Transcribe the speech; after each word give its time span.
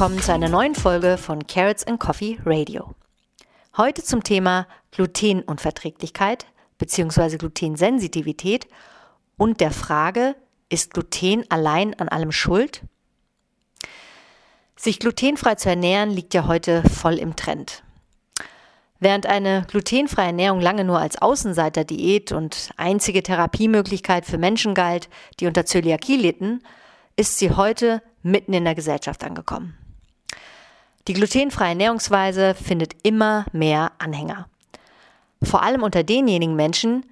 Willkommen 0.00 0.22
zu 0.22 0.32
einer 0.32 0.48
neuen 0.48 0.74
Folge 0.74 1.18
von 1.18 1.46
Carrots 1.46 1.86
and 1.86 2.00
Coffee 2.00 2.38
Radio. 2.46 2.94
Heute 3.76 4.02
zum 4.02 4.24
Thema 4.24 4.66
Glutenunverträglichkeit 4.92 6.46
bzw. 6.78 7.36
Glutensensitivität 7.36 8.66
und 9.36 9.60
der 9.60 9.70
Frage, 9.70 10.36
ist 10.70 10.94
Gluten 10.94 11.44
allein 11.50 11.92
an 12.00 12.08
allem 12.08 12.32
schuld? 12.32 12.80
Sich 14.74 15.00
glutenfrei 15.00 15.56
zu 15.56 15.68
ernähren 15.68 16.08
liegt 16.08 16.32
ja 16.32 16.46
heute 16.46 16.82
voll 16.88 17.18
im 17.18 17.36
Trend. 17.36 17.82
Während 19.00 19.26
eine 19.26 19.66
glutenfreie 19.68 20.28
Ernährung 20.28 20.62
lange 20.62 20.84
nur 20.84 20.98
als 20.98 21.20
Außenseiterdiät 21.20 22.32
und 22.32 22.70
einzige 22.78 23.22
Therapiemöglichkeit 23.22 24.24
für 24.24 24.38
Menschen 24.38 24.72
galt, 24.72 25.10
die 25.40 25.46
unter 25.46 25.66
Zöliakie 25.66 26.16
litten, 26.16 26.62
ist 27.16 27.36
sie 27.36 27.50
heute 27.50 28.00
mitten 28.22 28.54
in 28.54 28.64
der 28.64 28.74
Gesellschaft 28.74 29.22
angekommen. 29.24 29.76
Die 31.10 31.14
glutenfreie 31.14 31.70
Ernährungsweise 31.70 32.54
findet 32.54 32.94
immer 33.02 33.44
mehr 33.50 33.90
Anhänger. 33.98 34.46
Vor 35.42 35.60
allem 35.60 35.82
unter 35.82 36.04
denjenigen 36.04 36.54
Menschen, 36.54 37.04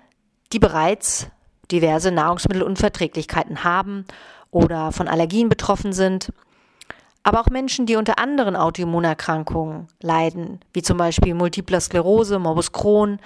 die 0.52 0.60
bereits 0.60 1.26
diverse 1.72 2.12
Nahrungsmittelunverträglichkeiten 2.12 3.64
haben 3.64 4.04
oder 4.52 4.92
von 4.92 5.08
Allergien 5.08 5.48
betroffen 5.48 5.92
sind, 5.92 6.32
aber 7.24 7.40
auch 7.40 7.48
Menschen, 7.50 7.86
die 7.86 7.96
unter 7.96 8.20
anderen 8.20 8.54
Autoimmunerkrankungen 8.54 9.88
leiden, 10.00 10.60
wie 10.72 10.82
zum 10.82 10.96
Beispiel 10.96 11.34
Multipler 11.34 11.80
Sklerose, 11.80 12.38
Morbus 12.38 12.70
Crohn, 12.70 13.18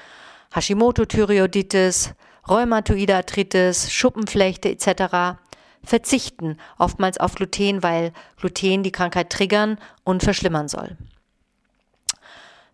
Hashimoto-Thyreoiditis, 0.55 2.15
Rheumatoide 2.49 3.17
Arthritis, 3.17 3.93
Schuppenflechte 3.93 4.71
etc 4.71 5.37
verzichten 5.85 6.57
oftmals 6.79 7.19
auf 7.19 7.35
Gluten, 7.35 7.83
weil 7.83 8.13
Gluten 8.37 8.83
die 8.83 8.93
Krankheit 8.93 9.31
triggern 9.31 9.79
und 10.05 10.23
verschlimmern 10.23 10.69
soll. 10.69 10.97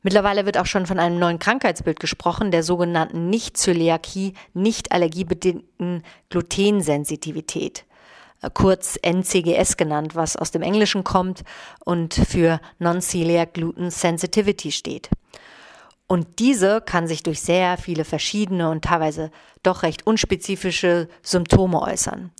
Mittlerweile 0.03 0.47
wird 0.47 0.59
auch 0.59 0.67
schon 0.67 0.87
von 0.87 0.99
einem 0.99 1.19
neuen 1.19 1.39
Krankheitsbild 1.39 1.99
gesprochen, 1.99 2.51
der 2.51 2.63
sogenannten 2.63 3.29
Nicht-Zöliakie, 3.31 4.35
nicht 4.55 4.93
allergiebedingten 4.93 6.05
Glutensensitivität, 6.31 7.85
äh, 8.41 8.51
kurz 8.53 8.97
NCGS 9.03 9.77
genannt, 9.77 10.15
was 10.15 10.37
aus 10.37 10.53
dem 10.53 10.63
Englischen 10.63 11.03
kommt 11.03 11.43
und 11.85 12.15
für 12.15 12.61
Non-Celiac 12.79 13.55
Gluten 13.55 13.91
Sensitivity 13.91 14.71
steht. 14.71 15.11
Und 16.07 16.39
diese 16.39 16.81
kann 16.81 17.07
sich 17.07 17.23
durch 17.23 17.43
sehr 17.43 17.77
viele 17.77 18.05
verschiedene 18.05 18.71
und 18.71 18.85
teilweise 18.85 19.31
doch 19.63 19.83
recht 19.83 20.07
unspezifische 20.07 21.09
Symptome 21.23 21.83
äußern. 21.83 22.31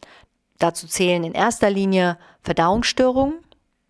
Dazu 0.59 0.89
zählen 0.89 1.23
in 1.23 1.33
erster 1.33 1.71
Linie 1.71 2.19
Verdauungsstörungen, 2.43 3.35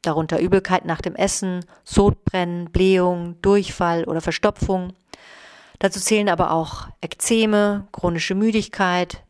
darunter 0.02 0.38
Übelkeit 0.38 0.84
nach 0.84 1.00
dem 1.00 1.16
Essen, 1.16 1.64
Sodbrennen, 1.84 2.70
Blähung, 2.70 3.41
Durchfall 3.41 4.05
oder 4.05 4.20
Verstopfung. 4.20 4.92
Dazu 5.78 6.00
zählen 6.00 6.28
aber 6.28 6.52
auch 6.52 6.88
Ekzeme, 7.00 7.86
chronische 7.92 8.34
Müdigkeit, 8.34 9.22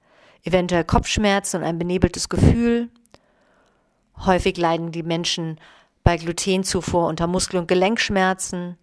eventuell 0.44 0.84
Kopfschmerzen 0.84 1.58
und 1.58 1.64
ein 1.64 1.78
benebeltes 1.78 2.28
Gefühl. 2.28 2.88
Häufig 4.24 4.56
leiden 4.56 4.90
die 4.90 5.02
Menschen 5.02 5.60
bei 6.02 6.16
Glutenzufuhr 6.16 7.06
unter 7.06 7.26
Muskel- 7.26 7.60
und 7.60 7.68
Gelenkschmerzen 7.68 8.78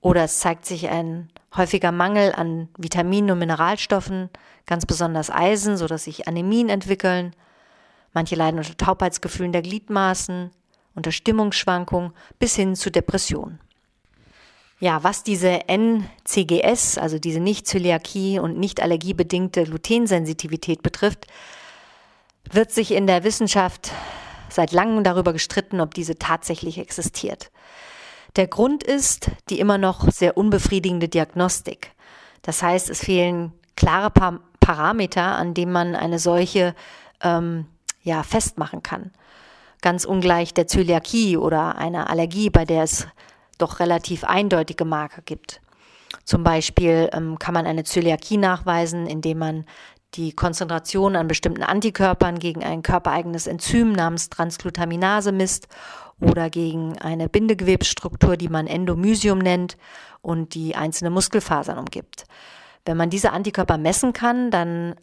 oder 0.00 0.24
es 0.24 0.40
zeigt 0.40 0.66
sich 0.66 0.90
ein 0.90 1.30
häufiger 1.56 1.92
Mangel 1.92 2.34
an 2.34 2.68
Vitaminen 2.76 3.30
und 3.30 3.38
Mineralstoffen, 3.38 4.28
ganz 4.66 4.84
besonders 4.84 5.30
Eisen, 5.30 5.76
sodass 5.76 6.04
sich 6.04 6.28
Anämien 6.28 6.68
entwickeln 6.68 7.34
Manche 8.14 8.36
leiden 8.36 8.58
unter 8.58 8.76
Taubheitsgefühlen 8.76 9.52
der 9.52 9.62
Gliedmaßen, 9.62 10.50
unter 10.94 11.12
Stimmungsschwankungen 11.12 12.12
bis 12.38 12.54
hin 12.56 12.76
zu 12.76 12.90
Depressionen. 12.90 13.58
Ja, 14.80 15.02
was 15.02 15.22
diese 15.22 15.68
NCGS, 15.68 16.98
also 16.98 17.18
diese 17.18 17.40
Nicht-Zöliakie 17.40 18.38
und 18.38 18.58
nicht 18.58 18.80
allergiebedingte 18.80 19.64
Glutensensitivität 19.64 20.82
betrifft, 20.82 21.26
wird 22.50 22.70
sich 22.70 22.92
in 22.92 23.06
der 23.06 23.24
Wissenschaft 23.24 23.92
seit 24.48 24.72
langem 24.72 25.02
darüber 25.02 25.32
gestritten, 25.32 25.80
ob 25.80 25.94
diese 25.94 26.18
tatsächlich 26.18 26.78
existiert. 26.78 27.50
Der 28.36 28.46
Grund 28.46 28.82
ist 28.84 29.30
die 29.48 29.58
immer 29.58 29.78
noch 29.78 30.10
sehr 30.10 30.36
unbefriedigende 30.36 31.08
Diagnostik. 31.08 31.92
Das 32.42 32.62
heißt, 32.62 32.90
es 32.90 33.00
fehlen 33.00 33.52
klare 33.76 34.10
Parameter, 34.60 35.22
an 35.22 35.54
denen 35.54 35.72
man 35.72 35.96
eine 35.96 36.18
solche 36.18 36.74
ähm, 37.22 37.66
ja 38.04 38.22
festmachen 38.22 38.82
kann. 38.82 39.10
Ganz 39.82 40.04
ungleich 40.04 40.54
der 40.54 40.66
Zöliakie 40.66 41.36
oder 41.36 41.76
einer 41.76 42.08
Allergie, 42.08 42.50
bei 42.50 42.64
der 42.64 42.84
es 42.84 43.08
doch 43.58 43.80
relativ 43.80 44.24
eindeutige 44.24 44.84
Marker 44.84 45.22
gibt. 45.22 45.60
Zum 46.24 46.42
Beispiel 46.44 47.10
ähm, 47.12 47.38
kann 47.38 47.54
man 47.54 47.66
eine 47.66 47.84
Zöliakie 47.84 48.36
nachweisen, 48.36 49.06
indem 49.06 49.38
man 49.38 49.64
die 50.14 50.32
Konzentration 50.32 51.16
an 51.16 51.26
bestimmten 51.28 51.62
Antikörpern 51.62 52.38
gegen 52.38 52.62
ein 52.62 52.82
körpereigenes 52.82 53.46
Enzym 53.46 53.92
namens 53.92 54.30
Transglutaminase 54.30 55.32
misst 55.32 55.66
oder 56.20 56.50
gegen 56.50 56.98
eine 56.98 57.28
Bindegewebsstruktur, 57.28 58.36
die 58.36 58.48
man 58.48 58.66
Endomysium 58.66 59.38
nennt 59.38 59.76
und 60.22 60.54
die 60.54 60.76
einzelne 60.76 61.10
Muskelfasern 61.10 61.78
umgibt. 61.78 62.24
Wenn 62.86 62.96
man 62.96 63.10
diese 63.10 63.32
Antikörper 63.32 63.78
messen 63.78 64.12
kann, 64.12 64.50
dann 64.50 64.94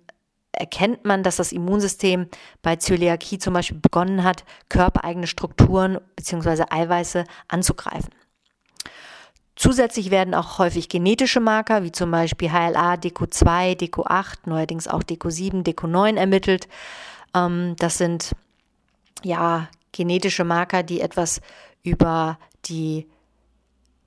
erkennt 0.51 1.05
man, 1.05 1.23
dass 1.23 1.37
das 1.37 1.51
Immunsystem 1.51 2.27
bei 2.61 2.75
Zöliakie 2.75 3.39
zum 3.39 3.53
Beispiel 3.53 3.79
begonnen 3.79 4.23
hat, 4.23 4.43
körpereigene 4.69 5.27
Strukturen 5.27 5.99
bzw. 6.15 6.65
Eiweiße 6.69 7.23
anzugreifen. 7.47 8.13
Zusätzlich 9.55 10.11
werden 10.11 10.33
auch 10.33 10.57
häufig 10.57 10.89
genetische 10.89 11.39
Marker, 11.39 11.83
wie 11.83 11.91
zum 11.91 12.09
Beispiel 12.09 12.49
HLA, 12.49 12.95
DQ2, 12.95 13.77
DQ8, 13.77 14.37
neuerdings 14.45 14.87
auch 14.87 15.03
DQ7, 15.03 15.63
DQ9 15.63 16.17
ermittelt. 16.17 16.67
Ähm, 17.35 17.75
das 17.77 17.97
sind 17.97 18.35
ja 19.23 19.67
genetische 19.91 20.45
Marker, 20.45 20.83
die 20.83 21.01
etwas 21.01 21.41
über 21.83 22.39
die 22.65 23.07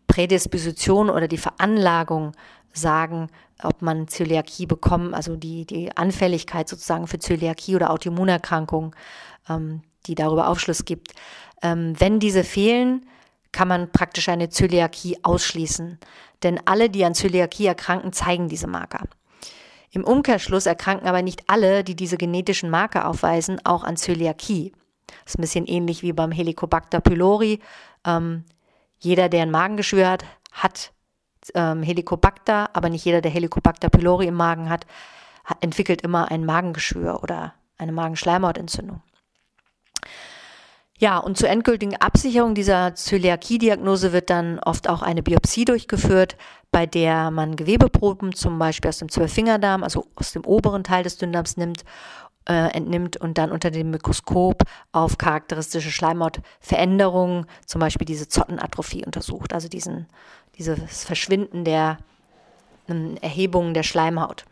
Prädisposition 0.06 1.11
oder 1.11 1.28
die 1.28 1.38
Veranlagung 1.38 2.32
sagen, 2.74 3.28
ob 3.62 3.82
man 3.82 4.08
Zöliakie 4.08 4.66
bekommen, 4.66 5.14
also 5.14 5.36
die, 5.36 5.64
die 5.64 5.96
Anfälligkeit 5.96 6.68
sozusagen 6.68 7.06
für 7.06 7.18
Zöliakie 7.18 7.76
oder 7.76 7.90
Autoimmunerkrankungen, 7.90 8.94
ähm, 9.48 9.82
die 10.06 10.14
darüber 10.14 10.48
Aufschluss 10.48 10.84
gibt. 10.84 11.14
Ähm, 11.62 11.94
wenn 11.98 12.20
diese 12.20 12.44
fehlen, 12.44 13.06
kann 13.52 13.68
man 13.68 13.90
praktisch 13.90 14.28
eine 14.28 14.48
Zöliakie 14.48 15.18
ausschließen. 15.22 15.98
Denn 16.42 16.60
alle, 16.66 16.90
die 16.90 17.04
an 17.04 17.14
Zöliakie 17.14 17.66
erkranken, 17.66 18.12
zeigen 18.12 18.48
diese 18.48 18.66
Marker. 18.66 19.04
Im 19.90 20.02
Umkehrschluss 20.02 20.66
erkranken 20.66 21.06
aber 21.08 21.22
nicht 21.22 21.44
alle, 21.46 21.84
die 21.84 21.94
diese 21.94 22.16
genetischen 22.16 22.68
Marker 22.68 23.08
aufweisen, 23.08 23.60
auch 23.64 23.84
an 23.84 23.96
Zöliakie. 23.96 24.72
Das 25.06 25.34
ist 25.34 25.38
ein 25.38 25.42
bisschen 25.42 25.66
ähnlich 25.66 26.02
wie 26.02 26.12
beim 26.12 26.32
Helicobacter 26.32 27.00
pylori. 27.00 27.60
Ähm, 28.04 28.44
jeder, 28.98 29.28
der 29.28 29.42
ein 29.42 29.52
Magengeschwür 29.52 30.08
hat, 30.08 30.24
hat 30.50 30.94
ähm, 31.55 31.82
Helicobacter, 31.82 32.71
aber 32.75 32.88
nicht 32.88 33.05
jeder, 33.05 33.21
der 33.21 33.31
Helicobacter 33.31 33.91
pylori 33.91 34.27
im 34.27 34.34
Magen 34.34 34.69
hat, 34.71 34.87
entwickelt 35.60 36.03
immer 36.03 36.31
ein 36.31 36.44
Magengeschwür 36.44 37.22
oder 37.22 37.55
eine 37.77 37.93
Magenschleimhautentzündung. 37.93 39.03
Ja, 40.99 41.19
und 41.19 41.37
zur 41.37 41.49
endgültigen 41.49 41.96
Absicherung 41.96 42.55
dieser 42.55 42.94
Zöliakie-Diagnose 42.94 44.12
wird 44.12 44.31
dann 44.31 44.61
oft 44.61 44.88
auch 44.88 45.02
eine 45.02 45.23
Biopsie 45.23 45.64
durchgeführt, 45.64 46.37
bei 46.70 46.87
der 46.87 47.31
man 47.31 47.56
Gewebeproben 47.56 48.32
zum 48.32 48.58
Beispiel 48.58 48.88
aus 48.88 48.99
dem 48.99 49.08
Zwölffingerdarm, 49.08 49.82
also 49.82 50.06
aus 50.14 50.32
dem 50.32 50.44
oberen 50.44 50.85
Teil 50.85 51.02
des 51.02 51.19
Dünndarms 51.19 51.56
nimmt 51.56 51.85
äh, 52.49 52.73
entnimmt 52.75 53.17
und 53.17 53.38
dann 53.38 53.50
unter 53.50 53.70
dem 53.70 53.91
Mikroskop 53.91 54.62
auf 54.93 55.19
charakteristische 55.19 55.91
Schleimhautveränderungen, 55.91 57.46
zum 57.67 57.81
Beispiel 57.81 58.05
diese 58.06 58.29
Zottenatrophie 58.29 59.05
untersucht, 59.05 59.52
also 59.52 59.69
diesen, 59.69 60.06
dieses 60.58 61.05
Verschwinden 61.05 61.64
der 61.64 61.99
ähm, 62.88 63.17
Erhebungen 63.20 63.75
der 63.75 63.82
Schleimhaut. 63.82 64.44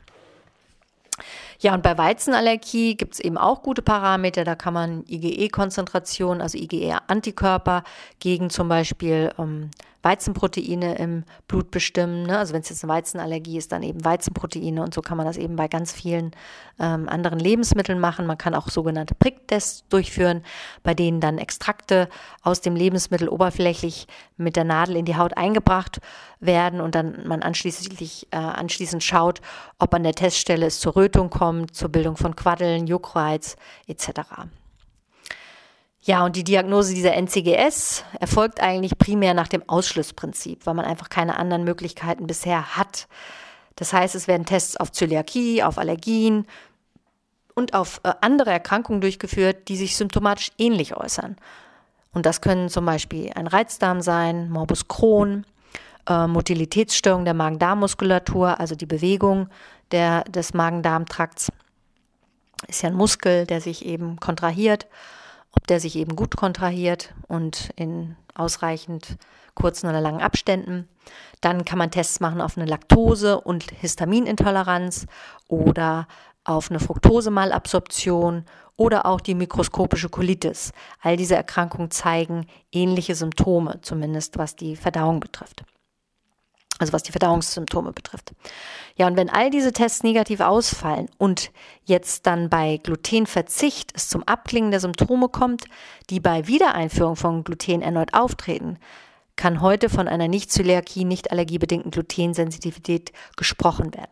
Ja, 1.61 1.75
und 1.75 1.83
bei 1.85 1.97
Weizenallergie 1.97 2.97
gibt 2.97 3.15
es 3.15 3.21
eben 3.21 3.39
auch 3.39 3.63
gute 3.63 3.83
Parameter. 3.83 4.43
Da 4.43 4.57
kann 4.57 4.75
man 4.75 5.05
IgE-Konzentration, 5.07 6.41
also 6.41 6.59
IgE-Antikörper 6.59 7.85
gegen 8.19 8.51
zum 8.51 8.69
Beispiel 8.69 9.33
ähm, 9.39 9.71
Weizenproteine 10.03 10.97
im 10.97 11.25
Blut 11.49 11.71
bestimmen. 11.71 12.25
Ne? 12.25 12.39
Also 12.39 12.53
wenn 12.53 12.63
es 12.63 12.69
jetzt 12.69 12.85
eine 12.85 12.93
Weizenallergie 12.93 13.57
ist, 13.57 13.73
dann 13.73 13.83
eben 13.83 14.05
Weizenproteine 14.05 14.83
und 14.83 14.93
so 14.95 15.01
kann 15.01 15.17
man 15.17 15.27
das 15.27 15.37
eben 15.37 15.57
bei 15.57 15.69
ganz 15.69 15.93
vielen 15.93 16.33
ähm, 16.79 17.09
anderen 17.09 17.39
Lebensmitteln 17.39 18.01
machen. 18.01 18.27
Man 18.27 18.39
kann 18.39 18.55
auch 18.55 18.69
sogenannte 18.69 19.15
Pricktests 19.15 19.85
durchführen, 19.89 20.43
bei 20.83 20.95
denen 20.95 21.21
dann 21.21 21.39
Extrakte 21.39 22.09
aus 22.43 22.61
dem 22.61 22.75
Lebensmittel 22.75 23.29
oberflächlich 23.29 24.07
mit 24.37 24.57
der 24.57 24.65
Nadel 24.65 24.97
in 24.97 25.05
die 25.05 25.17
Haut 25.17 25.37
eingebracht 25.37 26.01
werden 26.41 26.81
und 26.81 26.95
dann 26.95 27.27
man 27.27 27.43
anschließend, 27.43 28.01
äh, 28.03 28.37
anschließend 28.37 29.03
schaut, 29.03 29.41
ob 29.79 29.95
an 29.95 30.03
der 30.03 30.15
Teststelle 30.15 30.67
es 30.67 30.81
zur 30.81 30.97
Rötung 30.97 31.31
kommt, 31.31 31.75
zur 31.75 31.89
Bildung 31.89 32.17
von 32.17 32.35
Quaddeln, 32.35 32.87
Juckreiz 32.87 33.57
etc. 33.87 34.21
Ja, 36.05 36.25
und 36.25 36.35
die 36.35 36.43
Diagnose 36.43 36.95
dieser 36.95 37.15
NCGS 37.15 38.05
erfolgt 38.19 38.61
eigentlich 38.61 38.99
primär 38.99 39.35
nach 39.35 39.47
dem 39.47 39.69
Ausschlussprinzip, 39.69 40.67
weil 40.67 40.75
man 40.75 40.85
einfach 40.85 41.09
keine 41.09 41.37
anderen 41.39 41.63
Möglichkeiten 41.63 42.27
bisher 42.27 42.77
hat. 42.77 43.07
Das 43.77 43.93
heißt, 43.93 44.17
es 44.17 44.27
werden 44.27 44.45
Tests 44.45 44.77
auf 44.77 44.91
Zöliakie, 44.91 45.63
auf 45.63 45.79
Allergien 45.79 46.45
und 47.55 47.75
auf 47.75 48.01
äh, 48.03 48.13
andere 48.21 48.51
Erkrankungen 48.51 49.01
durchgeführt, 49.01 49.69
die 49.69 49.77
sich 49.77 49.97
symptomatisch 49.97 50.51
ähnlich 50.59 50.97
äußern. 50.97 51.37
Und 52.13 52.27
das 52.27 52.41
können 52.41 52.69
zum 52.69 52.85
Beispiel 52.85 53.31
ein 53.37 53.47
Reizdarm 53.47 54.01
sein, 54.01 54.51
Morbus 54.51 54.89
Crohn, 54.89 55.47
äh, 56.09 56.27
Motilitätsstörung 56.27 57.25
der 57.25 57.35
Magen-Darm-Muskulatur, 57.35 58.59
also 58.59 58.75
die 58.75 58.87
Bewegung 58.87 59.49
der, 59.93 60.25
des 60.25 60.53
Magen-Darm-Trakts. 60.53 61.53
Ist 62.67 62.83
ja 62.83 62.89
ein 62.89 62.97
Muskel, 62.97 63.47
der 63.47 63.61
sich 63.61 63.85
eben 63.85 64.19
kontrahiert 64.19 64.89
der 65.73 65.81
sich 65.81 65.97
eben 65.97 66.17
gut 66.17 66.37
kontrahiert 66.37 67.15
und 67.29 67.71
in 67.77 68.15
ausreichend 68.35 69.17
kurzen 69.55 69.89
oder 69.89 70.03
langen 70.03 70.21
Abständen. 70.21 70.87
Dann 71.41 71.65
kann 71.65 71.79
man 71.79 71.91
Tests 71.91 72.21
machen 72.21 72.43
auf 72.43 72.59
eine 72.59 72.67
Laktose- 72.67 73.41
und 73.41 73.71
Histaminintoleranz 73.71 75.07
oder 75.49 76.07
auf 76.45 76.69
eine 76.69 76.79
Fructosemalabsorption 76.79 78.45
oder 78.77 79.07
auch 79.07 79.23
die 79.23 79.35
mikroskopische 79.35 80.11
Colitis. 80.11 80.73
All 81.01 81.17
diese 81.17 81.37
Erkrankungen 81.37 81.91
zeigen 81.91 82.45
ähnliche 82.71 83.15
Symptome, 83.15 83.81
zumindest 83.81 84.37
was 84.37 84.57
die 84.57 84.77
Verdauung 84.77 85.21
betrifft 85.21 85.65
also 86.79 86.93
was 86.93 87.03
die 87.03 87.13
Verdauungssymptome 87.13 87.93
betrifft. 87.93 88.33
Ja, 88.97 89.07
und 89.07 89.17
wenn 89.17 89.31
all 89.31 89.51
diese 89.51 89.73
Tests 89.73 90.03
negativ 90.03 90.41
ausfallen 90.41 91.09
und 91.19 91.51
jetzt 91.85 92.27
dann 92.27 92.51
bei 92.51 92.79
Glutenverzicht 92.83 93.93
es 93.95 94.09
zum 94.09 94.23
Abklingen 94.25 94.71
der 94.71 94.81
Symptome 94.81 95.29
kommt, 95.29 95.65
die 96.11 96.21
bei 96.21 96.47
Wiedereinführung 96.47 97.17
von 97.17 97.45
Gluten 97.45 97.83
erneut 97.83 98.15
auftreten, 98.15 98.79
kann 99.37 99.61
heute 99.61 99.89
von 99.89 100.09
einer 100.09 100.29
Nicht-Zöliakie, 100.29 101.05
nicht 101.05 101.31
allergiebedingten 101.31 101.91
Glutensensitivität 101.91 103.13
gesprochen 103.37 103.95
werden. 103.95 104.11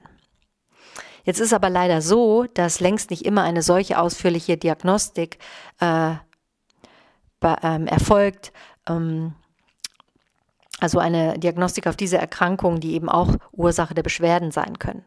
Jetzt 1.25 1.41
ist 1.41 1.53
aber 1.53 1.69
leider 1.69 2.01
so, 2.01 2.47
dass 2.55 2.81
längst 2.81 3.11
nicht 3.11 3.27
immer 3.27 3.43
eine 3.43 3.62
solche 3.62 3.99
ausführliche 3.99 4.57
Diagnostik 4.57 5.39
äh, 5.79 6.15
bei, 7.39 7.57
ähm, 7.62 7.87
erfolgt. 7.87 8.53
Ähm, 8.89 9.35
also 10.81 10.99
eine 10.99 11.38
Diagnostik 11.38 11.87
auf 11.87 11.97
diese 11.97 12.19
Erkrankungen, 12.19 12.81
die 12.81 12.94
eben 12.94 13.09
auch 13.09 13.37
Ursache 13.53 13.94
der 13.94 14.03
Beschwerden 14.03 14.50
sein 14.50 14.79
können. 14.79 15.05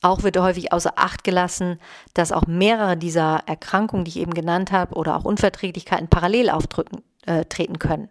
Auch 0.00 0.24
wird 0.24 0.36
häufig 0.36 0.72
außer 0.72 0.94
Acht 0.96 1.22
gelassen, 1.22 1.78
dass 2.14 2.32
auch 2.32 2.46
mehrere 2.46 2.96
dieser 2.96 3.42
Erkrankungen, 3.46 4.04
die 4.04 4.10
ich 4.10 4.18
eben 4.18 4.34
genannt 4.34 4.72
habe, 4.72 4.96
oder 4.96 5.16
auch 5.16 5.24
Unverträglichkeiten 5.24 6.08
parallel 6.08 6.50
auftreten 6.50 7.02
äh, 7.26 7.44
treten 7.44 7.78
können. 7.78 8.08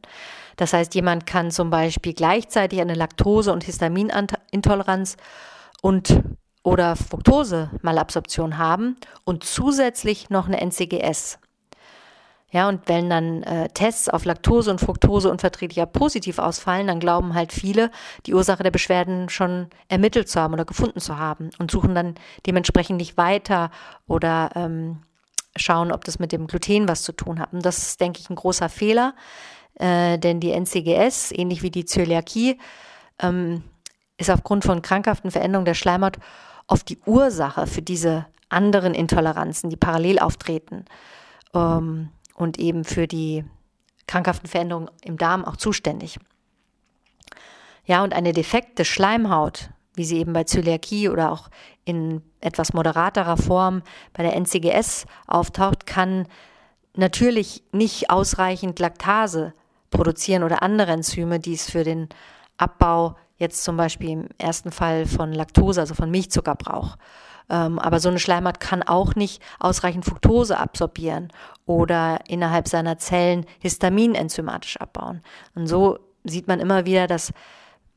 Das 0.56 0.74
heißt, 0.74 0.96
jemand 0.96 1.26
kann 1.26 1.52
zum 1.52 1.70
Beispiel 1.70 2.14
gleichzeitig 2.14 2.80
eine 2.80 2.94
Laktose- 2.94 3.52
und 3.52 3.64
Histaminintoleranz 3.64 5.18
und 5.82 6.22
oder 6.64 6.96
Fructose-Malabsorption 6.96 8.58
haben 8.58 8.96
und 9.26 9.44
zusätzlich 9.44 10.30
noch 10.30 10.48
eine 10.48 10.62
NCGS. 10.62 11.40
Ja, 12.54 12.68
und 12.68 12.82
wenn 12.88 13.10
dann 13.10 13.44
äh, 13.44 13.70
Tests 13.70 14.10
auf 14.10 14.26
Laktose 14.26 14.72
und 14.72 14.82
Fructose 14.82 15.32
unverträglicher 15.32 15.86
positiv 15.86 16.38
ausfallen, 16.38 16.88
dann 16.88 17.00
glauben 17.00 17.34
halt 17.34 17.54
viele, 17.54 17.92
die 18.26 18.34
Ursache 18.34 18.62
der 18.62 18.72
Beschwerden 18.72 19.30
schon 19.30 19.68
ermittelt 19.88 20.28
zu 20.28 20.40
haben 20.40 20.54
oder 20.54 20.66
gefunden 20.66 21.00
zu 21.00 21.18
haben 21.18 21.52
und 21.60 21.72
suchen 21.72 21.96
dann 21.96 22.16
dementsprechend 22.46 22.98
nicht 22.98 23.16
weiter 23.16 23.72
oder 24.06 24.50
ähm, 24.56 25.02
schauen, 25.56 25.94
ob 25.94 26.04
das 26.04 26.20
mit 26.20 26.34
dem 26.34 26.48
Gluten 26.48 26.90
was 26.90 27.04
zu 27.04 27.14
tun 27.14 27.40
hat. 27.40 27.54
Und 27.54 27.66
das 27.66 27.78
ist, 27.78 28.02
denke 28.02 28.20
ich, 28.20 28.30
ein 28.30 28.36
großer 28.36 28.68
Fehler, 28.68 29.16
äh, 29.76 30.18
denn 30.18 30.42
die 30.42 30.52
NCGS, 30.52 31.32
ähnlich 31.32 31.62
wie 31.64 31.72
die 31.72 31.86
Zöliakie, 31.86 32.58
ähm, 33.20 33.64
ist 34.18 34.30
aufgrund 34.30 34.66
von 34.66 34.82
krankhaften 34.82 35.32
Veränderungen 35.32 35.66
der 35.66 35.74
Schleimhaut 35.74 36.18
oft 36.68 36.90
die 36.90 37.00
Ursache 37.06 37.66
für 37.66 37.82
diese 37.82 38.26
anderen 38.50 38.94
Intoleranzen, 38.94 39.70
die 39.70 39.78
parallel 39.78 40.20
auftreten. 40.20 40.84
Ähm, 41.54 42.10
und 42.42 42.60
eben 42.60 42.84
für 42.84 43.08
die 43.08 43.46
krankhaften 44.08 44.50
Veränderungen 44.50 44.90
im 45.04 45.18
Darm 45.18 45.46
auch 45.46 45.58
zuständig. 45.58 46.20
Ja, 47.86 48.04
und 48.04 48.14
eine 48.14 48.34
defekte 48.34 48.84
Schleimhaut, 48.84 49.70
wie 49.96 50.06
sie 50.06 50.18
eben 50.18 50.34
bei 50.34 50.44
Zöliakie 50.44 51.10
oder 51.10 51.32
auch 51.32 51.50
in 51.86 52.22
etwas 52.40 52.74
moderaterer 52.74 53.38
Form 53.38 53.84
bei 54.14 54.24
der 54.24 54.36
NCGS 54.36 55.06
auftaucht, 55.28 55.86
kann 55.86 56.28
natürlich 56.96 57.64
nicht 57.72 58.10
ausreichend 58.10 58.80
Laktase 58.80 59.54
produzieren 59.90 60.44
oder 60.44 60.64
andere 60.64 60.92
Enzyme, 60.92 61.40
die 61.40 61.54
es 61.54 61.70
für 61.70 61.84
den 61.84 62.10
Abbau 62.58 63.16
jetzt 63.38 63.64
zum 63.64 63.78
Beispiel 63.78 64.10
im 64.10 64.30
ersten 64.38 64.72
Fall 64.72 65.06
von 65.06 65.32
Laktose, 65.34 65.82
also 65.82 65.94
von 65.94 66.10
Milchzucker 66.10 66.56
braucht. 66.56 67.00
Ähm, 67.50 67.80
aber 67.80 68.00
so 68.00 68.10
eine 68.10 68.20
Schleimhaut 68.20 68.60
kann 68.60 68.84
auch 68.84 69.16
nicht 69.16 69.42
ausreichend 69.60 70.06
Fructose 70.06 70.58
absorbieren 70.58 71.32
oder 71.66 72.20
innerhalb 72.28 72.68
seiner 72.68 72.98
Zellen 72.98 73.46
Histamin 73.60 74.16
enzymatisch 74.16 74.78
abbauen. 74.78 75.22
Und 75.56 75.68
so 75.68 76.00
sieht 76.24 76.48
man 76.48 76.60
immer 76.60 76.86
wieder, 76.86 77.08
dass 77.08 77.34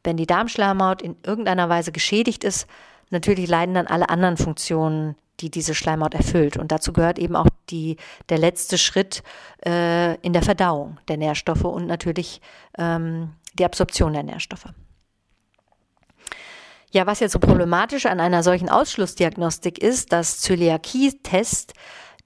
wenn 0.02 0.16
die 0.16 0.26
Darmschleimhaut 0.26 1.02
in 1.02 1.16
irgendeiner 1.24 1.68
Weise 1.68 1.92
geschädigt 1.92 2.44
ist, 2.44 2.66
natürlich 3.10 3.48
leiden 3.48 3.74
dann 3.74 3.86
alle 3.86 4.10
anderen 4.10 4.36
Funktionen, 4.36 5.16
die 5.40 5.50
diese 5.50 5.74
Schleimhaut 5.74 6.14
erfüllt. 6.14 6.56
Und 6.56 6.70
dazu 6.70 6.92
gehört 6.92 7.18
eben 7.18 7.36
auch 7.36 7.48
die, 7.70 7.96
der 8.28 8.38
letzte 8.38 8.78
Schritt 8.78 9.22
äh, 9.66 10.14
in 10.16 10.32
der 10.32 10.42
Verdauung 10.42 10.98
der 11.08 11.16
Nährstoffe 11.16 11.64
und 11.64 11.86
natürlich 11.86 12.40
ähm, 12.78 13.32
die 13.54 13.64
Absorption 13.64 14.12
der 14.12 14.22
Nährstoffe. 14.22 14.66
Ja, 16.94 17.08
was 17.08 17.18
jetzt 17.18 17.32
so 17.32 17.40
problematisch 17.40 18.06
an 18.06 18.20
einer 18.20 18.44
solchen 18.44 18.68
Ausschlussdiagnostik 18.68 19.80
ist, 19.80 20.12
dass 20.12 20.38
Zöliakie-Tests, 20.38 21.74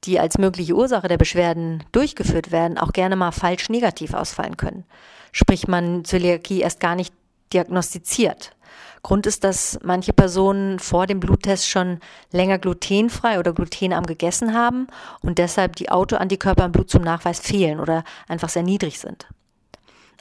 die 0.05 0.21
als 0.21 0.37
mögliche 0.37 0.75
Ursache 0.75 1.09
der 1.09 1.17
Beschwerden 1.17 1.85
durchgeführt 1.91 2.53
werden, 2.53 2.77
auch 2.77 2.93
gerne 2.93 3.17
mal 3.17 3.33
falsch 3.33 3.71
negativ 3.71 4.13
ausfallen 4.13 4.59
können. 4.59 4.85
Sprich, 5.33 5.69
man 5.69 6.05
Zöliakie 6.05 6.61
erst 6.61 6.81
gar 6.81 6.97
nicht 6.97 7.15
diagnostiziert. 7.55 8.55
Grund 9.03 9.25
ist, 9.27 9.43
dass 9.43 9.79
manche 9.83 10.13
Personen 10.13 10.81
vor 10.81 11.07
dem 11.07 11.19
Bluttest 11.19 11.67
schon 11.67 11.99
länger 12.31 12.59
glutenfrei 12.59 13.39
oder 13.39 13.55
glutenarm 13.55 14.05
gegessen 14.05 14.53
haben 14.53 14.89
und 15.23 15.39
deshalb 15.39 15.77
die 15.77 15.91
Autoantikörper 15.91 16.67
im 16.67 16.73
Blut 16.73 16.91
zum 16.91 17.01
Nachweis 17.01 17.41
fehlen 17.41 17.81
oder 17.81 18.05
einfach 18.29 18.51
sehr 18.51 18.65
niedrig 18.65 18.99
sind. 18.99 19.29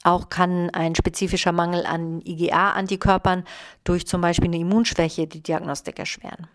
Auch 0.03 0.29
kann 0.29 0.69
ein 0.69 0.95
spezifischer 0.95 1.51
Mangel 1.51 1.85
an 1.85 2.21
IgA-Antikörpern 2.21 3.43
durch 3.83 4.07
zum 4.07 4.21
Beispiel 4.21 4.49
eine 4.49 4.59
Immunschwäche 4.59 5.27
die 5.27 5.41
Diagnostik 5.41 5.99
erschweren. 5.99 6.47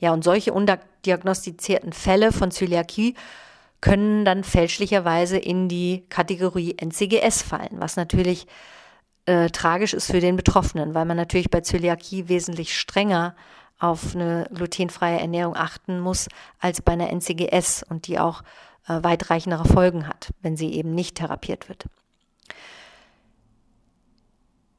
Ja, 0.00 0.12
und 0.12 0.24
solche 0.24 0.52
undiagnostizierten 0.52 1.92
Fälle 1.92 2.32
von 2.32 2.50
Zöliakie 2.50 3.14
können 3.80 4.24
dann 4.24 4.44
fälschlicherweise 4.44 5.36
in 5.36 5.68
die 5.68 6.04
Kategorie 6.08 6.76
NCGS 6.80 7.42
fallen, 7.42 7.76
was 7.78 7.96
natürlich 7.96 8.46
äh, 9.26 9.50
tragisch 9.50 9.94
ist 9.94 10.10
für 10.10 10.20
den 10.20 10.36
Betroffenen, 10.36 10.94
weil 10.94 11.04
man 11.04 11.16
natürlich 11.16 11.50
bei 11.50 11.60
Zöliakie 11.60 12.28
wesentlich 12.28 12.78
strenger 12.78 13.36
auf 13.78 14.14
eine 14.14 14.48
glutenfreie 14.52 15.20
Ernährung 15.20 15.56
achten 15.56 16.00
muss 16.00 16.28
als 16.60 16.80
bei 16.80 16.92
einer 16.92 17.10
NCGS 17.10 17.84
und 17.88 18.06
die 18.06 18.18
auch 18.18 18.42
äh, 18.88 19.02
weitreichendere 19.02 19.66
Folgen 19.66 20.08
hat, 20.08 20.32
wenn 20.42 20.56
sie 20.56 20.72
eben 20.72 20.94
nicht 20.94 21.16
therapiert 21.16 21.68
wird. 21.68 21.86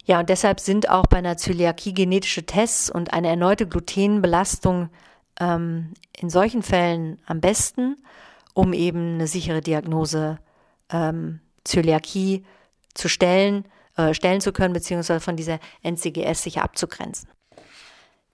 Ja, 0.05 0.19
und 0.19 0.29
deshalb 0.29 0.59
sind 0.59 0.89
auch 0.89 1.07
bei 1.07 1.17
einer 1.17 1.37
Zöliakie 1.37 1.93
genetische 1.93 2.45
Tests 2.45 2.89
und 2.89 3.13
eine 3.13 3.27
erneute 3.27 3.67
Glutenbelastung 3.67 4.89
ähm, 5.39 5.93
in 6.17 6.29
solchen 6.29 6.61
Fällen 6.61 7.19
am 7.25 7.41
besten, 7.41 7.97
um 8.53 8.71
eben 8.71 9.15
eine 9.15 9.27
sichere 9.27 9.61
Diagnose 9.61 10.39
ähm, 10.91 11.41
Zöliakie 11.63 12.45
zu 12.93 13.09
stellen, 13.09 13.65
äh, 13.97 14.13
stellen 14.13 14.41
zu 14.41 14.53
können, 14.53 14.73
beziehungsweise 14.73 15.19
von 15.19 15.35
dieser 15.35 15.59
NCGS 15.81 16.43
sicher 16.43 16.63
abzugrenzen. 16.63 17.29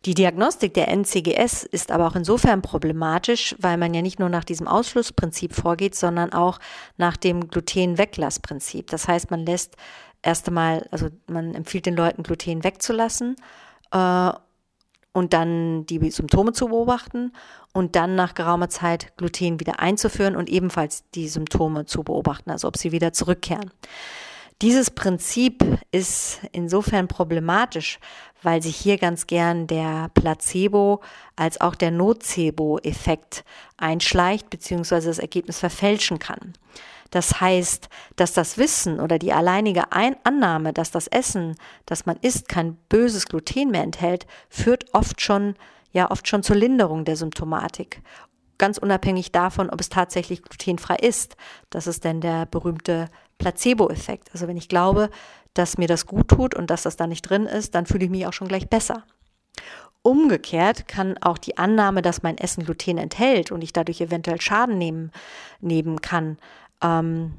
Die 0.05 0.15
Diagnostik 0.15 0.73
der 0.73 0.87
NCGS 0.87 1.63
ist 1.63 1.91
aber 1.91 2.07
auch 2.07 2.15
insofern 2.15 2.63
problematisch, 2.63 3.55
weil 3.59 3.77
man 3.77 3.93
ja 3.93 4.01
nicht 4.01 4.19
nur 4.19 4.29
nach 4.29 4.43
diesem 4.43 4.67
Ausschlussprinzip 4.67 5.53
vorgeht, 5.53 5.93
sondern 5.93 6.33
auch 6.33 6.59
nach 6.97 7.17
dem 7.17 7.47
Glutenweglassprinzip. 7.49 8.89
Das 8.89 9.07
heißt, 9.07 9.29
man 9.29 9.45
lässt 9.45 9.77
erst 10.21 10.47
einmal, 10.47 10.87
also 10.91 11.09
man 11.27 11.53
empfiehlt 11.55 11.85
den 11.85 11.95
Leuten, 11.95 12.23
Gluten 12.23 12.63
wegzulassen 12.63 13.35
äh, 13.91 14.31
und 15.13 15.33
dann 15.33 15.85
die 15.85 16.11
Symptome 16.11 16.53
zu 16.53 16.67
beobachten 16.67 17.33
und 17.73 17.95
dann 17.95 18.15
nach 18.15 18.33
geraumer 18.33 18.69
Zeit 18.69 19.15
Gluten 19.17 19.59
wieder 19.59 19.79
einzuführen 19.79 20.35
und 20.35 20.49
ebenfalls 20.49 21.03
die 21.11 21.27
Symptome 21.27 21.85
zu 21.85 22.03
beobachten, 22.03 22.51
also 22.51 22.67
ob 22.67 22.77
sie 22.77 22.91
wieder 22.91 23.13
zurückkehren. 23.13 23.71
Dieses 24.61 24.91
Prinzip 24.91 25.63
ist 25.91 26.39
insofern 26.51 27.07
problematisch, 27.07 27.99
weil 28.43 28.61
sich 28.61 28.75
hier 28.75 28.99
ganz 28.99 29.25
gern 29.25 29.65
der 29.65 30.09
Placebo 30.13 31.01
als 31.35 31.59
auch 31.59 31.73
der 31.73 31.89
Nocebo-Effekt 31.89 33.43
einschleicht 33.77 34.51
bzw. 34.51 35.01
das 35.01 35.17
Ergebnis 35.17 35.59
verfälschen 35.59 36.19
kann. 36.19 36.53
Das 37.11 37.41
heißt, 37.41 37.89
dass 38.15 38.33
das 38.33 38.57
Wissen 38.57 38.99
oder 38.99 39.19
die 39.19 39.33
alleinige 39.33 39.91
Ein 39.91 40.15
Annahme, 40.23 40.73
dass 40.73 40.91
das 40.91 41.07
Essen, 41.07 41.55
das 41.85 42.05
man 42.05 42.17
isst, 42.21 42.47
kein 42.47 42.77
böses 42.89 43.27
Gluten 43.27 43.69
mehr 43.69 43.83
enthält, 43.83 44.25
führt 44.49 44.93
oft 44.93 45.21
schon, 45.21 45.55
ja, 45.91 46.09
oft 46.09 46.27
schon 46.27 46.41
zur 46.41 46.55
Linderung 46.55 47.05
der 47.05 47.17
Symptomatik. 47.17 48.01
Ganz 48.57 48.77
unabhängig 48.77 49.31
davon, 49.31 49.69
ob 49.69 49.81
es 49.81 49.89
tatsächlich 49.89 50.41
glutenfrei 50.41 50.95
ist. 50.95 51.35
Das 51.69 51.85
ist 51.85 52.05
denn 52.05 52.21
der 52.21 52.45
berühmte 52.45 53.09
Placebo-Effekt. 53.39 54.29
Also 54.33 54.47
wenn 54.47 54.57
ich 54.57 54.69
glaube, 54.69 55.09
dass 55.53 55.77
mir 55.77 55.87
das 55.87 56.05
gut 56.05 56.29
tut 56.29 56.55
und 56.55 56.69
dass 56.69 56.83
das 56.83 56.95
da 56.95 57.07
nicht 57.07 57.23
drin 57.23 57.45
ist, 57.45 57.75
dann 57.75 57.85
fühle 57.85 58.05
ich 58.05 58.11
mich 58.11 58.25
auch 58.25 58.33
schon 58.33 58.47
gleich 58.47 58.69
besser. 58.69 59.03
Umgekehrt 60.03 60.87
kann 60.87 61.17
auch 61.19 61.37
die 61.37 61.57
Annahme, 61.57 62.01
dass 62.01 62.23
mein 62.23 62.37
Essen 62.37 62.63
Gluten 62.63 62.97
enthält 62.97 63.51
und 63.51 63.63
ich 63.63 63.73
dadurch 63.73 64.01
eventuell 64.01 64.41
Schaden 64.41 64.77
nehmen, 64.77 65.11
nehmen 65.59 66.01
kann, 66.01 66.37
ähm, 66.81 67.33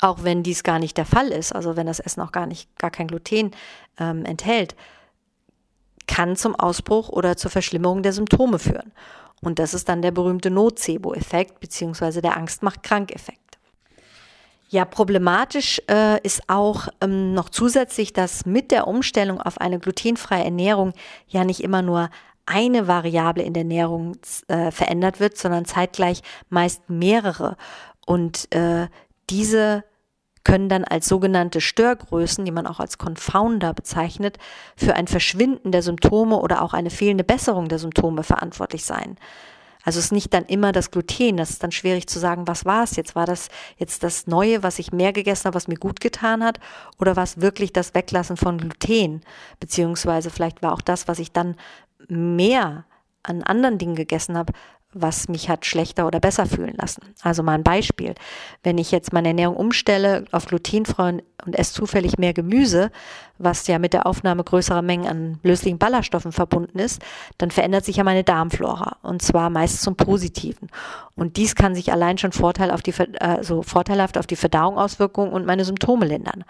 auch 0.00 0.24
wenn 0.24 0.42
dies 0.42 0.62
gar 0.62 0.78
nicht 0.78 0.96
der 0.96 1.04
Fall 1.04 1.28
ist, 1.28 1.54
also 1.54 1.76
wenn 1.76 1.86
das 1.86 2.00
Essen 2.00 2.22
auch 2.22 2.32
gar 2.32 2.46
nicht, 2.46 2.74
gar 2.78 2.90
kein 2.90 3.08
Gluten 3.08 3.50
ähm, 3.98 4.24
enthält, 4.24 4.74
kann 6.06 6.36
zum 6.36 6.54
Ausbruch 6.56 7.08
oder 7.08 7.36
zur 7.36 7.50
Verschlimmerung 7.50 8.02
der 8.02 8.12
Symptome 8.12 8.58
führen. 8.58 8.92
Und 9.42 9.58
das 9.58 9.74
ist 9.74 9.88
dann 9.88 10.02
der 10.02 10.10
berühmte 10.10 10.50
Nocebo-Effekt 10.50 11.60
beziehungsweise 11.60 12.20
der 12.20 12.36
Angst 12.36 12.62
macht 12.62 12.82
krank-Effekt. 12.82 13.38
Ja, 14.68 14.84
problematisch 14.84 15.82
äh, 15.90 16.20
ist 16.22 16.48
auch 16.48 16.88
ähm, 17.00 17.34
noch 17.34 17.48
zusätzlich, 17.48 18.12
dass 18.12 18.46
mit 18.46 18.70
der 18.70 18.86
Umstellung 18.86 19.40
auf 19.40 19.60
eine 19.60 19.80
glutenfreie 19.80 20.44
Ernährung 20.44 20.92
ja 21.26 21.44
nicht 21.44 21.60
immer 21.62 21.82
nur 21.82 22.08
eine 22.46 22.86
Variable 22.86 23.42
in 23.42 23.52
der 23.52 23.62
Ernährung 23.62 24.16
äh, 24.48 24.70
verändert 24.70 25.20
wird, 25.20 25.36
sondern 25.36 25.64
zeitgleich 25.64 26.22
meist 26.48 26.88
mehrere. 26.88 27.56
Und 28.06 28.52
äh, 28.54 28.88
diese 29.28 29.84
können 30.44 30.68
dann 30.68 30.84
als 30.84 31.06
sogenannte 31.06 31.60
Störgrößen, 31.60 32.44
die 32.44 32.50
man 32.50 32.66
auch 32.66 32.80
als 32.80 32.98
Confounder 32.98 33.74
bezeichnet, 33.74 34.38
für 34.76 34.94
ein 34.94 35.06
Verschwinden 35.06 35.70
der 35.70 35.82
Symptome 35.82 36.36
oder 36.36 36.62
auch 36.62 36.72
eine 36.72 36.90
fehlende 36.90 37.24
Besserung 37.24 37.68
der 37.68 37.78
Symptome 37.78 38.22
verantwortlich 38.22 38.84
sein. 38.84 39.16
Also 39.82 39.98
es 39.98 40.06
ist 40.06 40.12
nicht 40.12 40.34
dann 40.34 40.44
immer 40.44 40.72
das 40.72 40.90
Gluten, 40.90 41.38
das 41.38 41.50
ist 41.50 41.62
dann 41.62 41.72
schwierig 41.72 42.06
zu 42.06 42.18
sagen, 42.18 42.46
was 42.46 42.64
war 42.64 42.84
es 42.84 42.96
jetzt? 42.96 43.14
War 43.14 43.24
das 43.24 43.48
jetzt 43.78 44.02
das 44.02 44.26
Neue, 44.26 44.62
was 44.62 44.78
ich 44.78 44.92
mehr 44.92 45.12
gegessen 45.12 45.46
habe, 45.46 45.54
was 45.54 45.68
mir 45.68 45.76
gut 45.76 46.00
getan 46.00 46.44
hat? 46.44 46.60
Oder 46.98 47.16
war 47.16 47.24
es 47.24 47.40
wirklich 47.40 47.72
das 47.72 47.94
Weglassen 47.94 48.36
von 48.36 48.58
Gluten? 48.58 49.22
Beziehungsweise 49.58 50.30
vielleicht 50.30 50.62
war 50.62 50.72
auch 50.72 50.82
das, 50.82 51.08
was 51.08 51.18
ich 51.18 51.32
dann 51.32 51.56
mehr 52.08 52.84
an 53.22 53.42
anderen 53.42 53.78
Dingen 53.78 53.94
gegessen 53.94 54.36
habe, 54.36 54.52
was 54.92 55.28
mich 55.28 55.48
hat 55.48 55.66
schlechter 55.66 56.06
oder 56.06 56.18
besser 56.18 56.46
fühlen 56.46 56.74
lassen. 56.76 57.02
Also 57.22 57.42
mal 57.42 57.54
ein 57.54 57.62
Beispiel. 57.62 58.14
Wenn 58.64 58.76
ich 58.76 58.90
jetzt 58.90 59.12
meine 59.12 59.28
Ernährung 59.28 59.56
umstelle 59.56 60.24
auf 60.32 60.46
glutenfrei 60.46 61.22
und 61.44 61.54
esse 61.54 61.74
zufällig 61.74 62.18
mehr 62.18 62.32
Gemüse, 62.32 62.90
was 63.38 63.66
ja 63.68 63.78
mit 63.78 63.92
der 63.92 64.06
Aufnahme 64.06 64.42
größerer 64.42 64.82
Mengen 64.82 65.06
an 65.06 65.38
löslichen 65.44 65.78
Ballaststoffen 65.78 66.32
verbunden 66.32 66.78
ist, 66.78 67.00
dann 67.38 67.52
verändert 67.52 67.84
sich 67.84 67.96
ja 67.96 68.04
meine 68.04 68.24
Darmflora 68.24 68.96
und 69.02 69.22
zwar 69.22 69.48
meist 69.48 69.82
zum 69.82 69.96
Positiven. 69.96 70.68
Und 71.14 71.36
dies 71.36 71.54
kann 71.54 71.74
sich 71.74 71.92
allein 71.92 72.18
schon 72.18 72.32
Vorteil 72.32 72.72
auf 72.72 72.82
die, 72.82 72.94
also 73.20 73.62
vorteilhaft 73.62 74.18
auf 74.18 74.26
die 74.26 74.36
Verdauung 74.36 74.76
auswirken 74.76 75.30
und 75.30 75.46
meine 75.46 75.64
Symptome 75.64 76.06
lindern. 76.06 76.44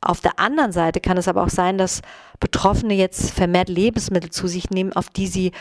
Auf 0.00 0.20
der 0.20 0.38
anderen 0.38 0.70
Seite 0.70 1.00
kann 1.00 1.16
es 1.16 1.28
aber 1.28 1.42
auch 1.42 1.48
sein, 1.48 1.78
dass 1.78 2.02
Betroffene 2.38 2.94
jetzt 2.94 3.30
vermehrt 3.30 3.70
Lebensmittel 3.70 4.30
zu 4.30 4.46
sich 4.46 4.68
nehmen, 4.70 4.92
auf 4.92 5.08
die 5.08 5.26
sie 5.26 5.52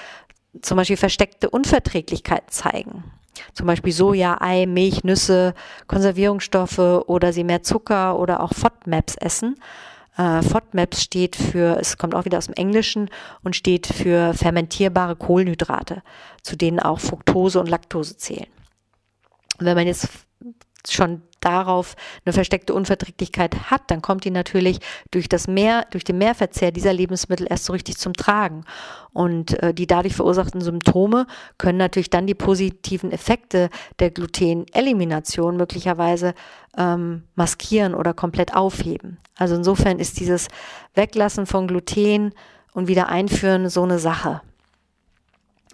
zum 0.62 0.77
Beispiel 0.77 0.98
versteckte 0.98 1.50
Unverträglichkeiten 1.50 2.50
zeigen. 2.50 3.03
Zum 3.53 3.67
Beispiel 3.67 3.91
Soja, 3.91 4.38
Ei, 4.41 4.65
Milch, 4.65 5.03
Nüsse, 5.03 5.53
Konservierungsstoffe 5.88 6.79
oder 6.79 7.33
sie 7.33 7.43
mehr 7.43 7.63
Zucker 7.63 8.19
oder 8.19 8.41
auch 8.41 8.53
FODMAPs 8.53 9.15
essen. 9.15 9.55
Äh, 10.17 10.41
FODMAPs 10.43 11.01
steht 11.01 11.36
für, 11.36 11.77
es 11.79 11.98
kommt 11.98 12.13
auch 12.13 12.25
wieder 12.25 12.38
aus 12.38 12.45
dem 12.45 12.55
Englischen 12.55 13.10
und 13.43 13.55
steht 13.55 13.88
für 13.88 14.33
fermentierbare 14.33 15.15
Kohlenhydrate, 15.15 16.03
zu 16.43 16.55
denen 16.55 16.79
auch 16.79 17.00
Fructose 17.00 17.60
und 17.60 17.69
Laktose 17.69 18.17
zählen. 18.17 18.48
Wenn 19.60 19.75
man 19.75 19.88
jetzt 19.88 20.10
schon 20.89 21.21
darauf 21.39 21.95
eine 22.25 22.33
versteckte 22.33 22.73
Unverträglichkeit 22.73 23.69
hat, 23.69 23.81
dann 23.87 24.01
kommt 24.01 24.23
die 24.23 24.31
natürlich 24.31 24.79
durch 25.11 25.27
das 25.27 25.47
Mehr, 25.47 25.85
durch 25.91 26.03
den 26.03 26.17
Mehrverzehr 26.17 26.71
dieser 26.71 26.93
Lebensmittel 26.93 27.47
erst 27.49 27.65
so 27.65 27.73
richtig 27.73 27.97
zum 27.97 28.13
Tragen. 28.13 28.63
Und 29.11 29.61
äh, 29.61 29.73
die 29.73 29.87
dadurch 29.87 30.15
verursachten 30.15 30.61
Symptome 30.61 31.27
können 31.57 31.77
natürlich 31.77 32.09
dann 32.09 32.27
die 32.27 32.35
positiven 32.35 33.11
Effekte 33.11 33.69
der 33.99 34.11
Glutenelimination 34.11 35.57
möglicherweise 35.57 36.33
ähm, 36.77 37.23
maskieren 37.35 37.93
oder 37.93 38.13
komplett 38.13 38.55
aufheben. 38.55 39.17
Also 39.35 39.55
insofern 39.55 39.99
ist 39.99 40.19
dieses 40.19 40.47
Weglassen 40.93 41.45
von 41.45 41.67
Gluten 41.67 42.33
und 42.73 42.87
wieder 42.87 43.09
einführen 43.09 43.69
so 43.69 43.83
eine 43.83 43.99
Sache 43.99 44.41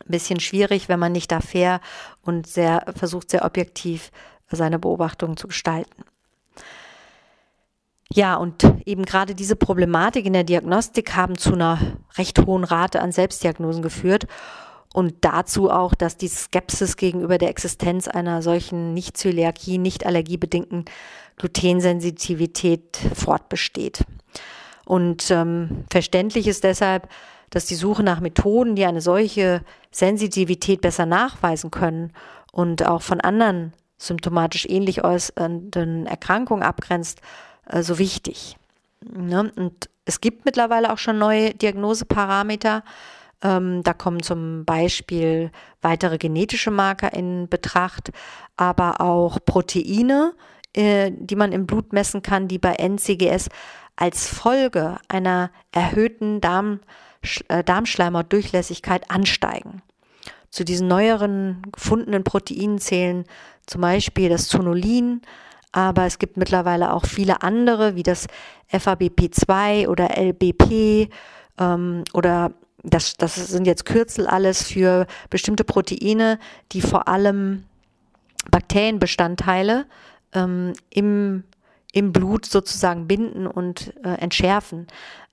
ein 0.09 0.11
bisschen 0.13 0.39
schwierig, 0.39 0.89
wenn 0.89 0.99
man 0.99 1.11
nicht 1.11 1.31
da 1.31 1.39
fair 1.39 1.81
und 2.23 2.47
sehr 2.47 2.83
versucht, 2.95 3.29
sehr 3.29 3.45
objektiv 3.45 4.11
seine 4.55 4.79
Beobachtungen 4.79 5.37
zu 5.37 5.47
gestalten. 5.47 6.03
Ja, 8.11 8.35
und 8.35 8.63
eben 8.85 9.05
gerade 9.05 9.35
diese 9.35 9.55
Problematik 9.55 10.25
in 10.25 10.33
der 10.33 10.43
Diagnostik 10.43 11.15
haben 11.15 11.37
zu 11.37 11.53
einer 11.53 11.79
recht 12.17 12.39
hohen 12.43 12.63
Rate 12.63 13.01
an 13.01 13.11
Selbstdiagnosen 13.11 13.83
geführt 13.83 14.25
und 14.93 15.13
dazu 15.21 15.69
auch, 15.69 15.93
dass 15.93 16.17
die 16.17 16.27
Skepsis 16.27 16.97
gegenüber 16.97 17.37
der 17.37 17.49
Existenz 17.49 18.07
einer 18.07 18.41
solchen 18.41 18.95
Nicht-Zöliakie, 18.95 19.77
nicht 19.77 20.05
allergiebedingten 20.05 20.85
Glutensensitivität 21.37 22.97
fortbesteht. 23.13 24.03
Und 24.85 25.29
ähm, 25.29 25.85
verständlich 25.91 26.47
ist 26.47 26.63
deshalb, 26.63 27.07
dass 27.51 27.65
die 27.65 27.75
Suche 27.75 28.01
nach 28.01 28.19
Methoden, 28.19 28.75
die 28.75 28.85
eine 28.85 29.01
solche 29.01 29.61
Sensitivität 29.91 30.81
besser 30.81 31.05
nachweisen 31.05 31.69
können 31.69 32.11
und 32.51 32.87
auch 32.87 33.03
von 33.03 33.21
anderen 33.21 33.73
symptomatisch 33.99 34.65
ähnlich 34.67 35.03
äußernden 35.03 36.07
Erkrankungen 36.07 36.63
abgrenzt, 36.63 37.21
äh, 37.67 37.83
so 37.83 37.99
wichtig. 37.99 38.57
Ne? 39.01 39.51
Und 39.55 39.89
es 40.05 40.21
gibt 40.21 40.45
mittlerweile 40.45 40.91
auch 40.91 40.97
schon 40.97 41.19
neue 41.19 41.53
Diagnoseparameter. 41.53 42.83
Ähm, 43.43 43.83
da 43.83 43.93
kommen 43.93 44.23
zum 44.23 44.65
Beispiel 44.65 45.51
weitere 45.81 46.17
genetische 46.17 46.71
Marker 46.71 47.13
in 47.13 47.47
Betracht, 47.47 48.11
aber 48.57 49.01
auch 49.01 49.39
Proteine, 49.45 50.33
äh, 50.75 51.11
die 51.13 51.35
man 51.35 51.51
im 51.51 51.67
Blut 51.67 51.93
messen 51.93 52.21
kann, 52.21 52.47
die 52.47 52.57
bei 52.57 52.73
NCGS 52.73 53.49
als 53.95 54.27
Folge 54.27 54.97
einer 55.09 55.51
erhöhten 55.71 56.41
Darm, 56.41 56.79
äh, 57.49 57.63
Darmschleimhautdurchlässigkeit 57.63 59.09
ansteigen. 59.11 59.81
Zu 60.49 60.63
diesen 60.63 60.87
neueren 60.87 61.61
gefundenen 61.71 62.23
Proteinen 62.23 62.79
zählen 62.79 63.25
zum 63.65 63.81
Beispiel 63.81 64.29
das 64.29 64.47
Zonulin, 64.47 65.21
aber 65.71 66.05
es 66.05 66.17
gibt 66.17 66.37
mittlerweile 66.37 66.93
auch 66.93 67.05
viele 67.05 67.43
andere, 67.43 67.95
wie 67.95 68.03
das 68.03 68.27
FABP2 68.71 69.87
oder 69.87 70.17
LBP 70.17 71.09
ähm, 71.59 72.03
oder 72.13 72.51
das, 72.83 73.17
das 73.17 73.35
sind 73.35 73.67
jetzt 73.67 73.85
Kürzel 73.85 74.25
alles 74.27 74.63
für 74.63 75.05
bestimmte 75.29 75.63
Proteine, 75.63 76.39
die 76.71 76.81
vor 76.81 77.07
allem 77.07 77.65
Bakterienbestandteile 78.49 79.85
ähm, 80.33 80.73
im, 80.89 81.43
im 81.91 82.13
Blut 82.13 82.45
sozusagen 82.45 83.07
binden 83.07 83.47
und 83.47 83.93
äh, 84.03 84.15
entschärfen. 84.15 84.87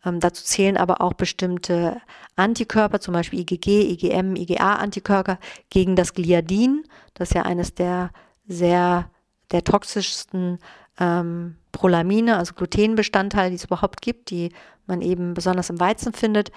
Ähm, 0.05 0.21
dazu 0.21 0.45
zählen 0.45 0.77
aber 0.77 1.01
auch 1.01 1.13
bestimmte 1.13 2.01
Antikörper, 2.37 3.01
zum 3.01 3.15
Beispiel 3.15 3.41
IgG, 3.41 3.91
IgM, 3.93 4.37
IgA-Antikörper 4.37 5.39
gegen 5.71 5.97
das 5.97 6.15
Gliadin. 6.15 6.85
Das 7.15 7.33
ja 7.33 7.43
eines 7.43 7.75
der 7.75 8.11
sehr 8.47 9.11
der 9.53 9.65
toxischsten 9.65 10.59
ähm, 10.99 11.57
Prolamine, 11.73 12.37
also 12.37 12.55
Glutenbestandteile, 12.55 13.51
die 13.51 13.57
es 13.57 13.65
überhaupt 13.65 14.03
gibt, 14.03 14.31
die 14.31 14.53
man 14.87 15.03
eben 15.03 15.35
besonders 15.35 15.71
im 15.71 15.79
Weizen 15.79 16.13
findet. 16.13 16.51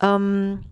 Ähm, 0.00 0.64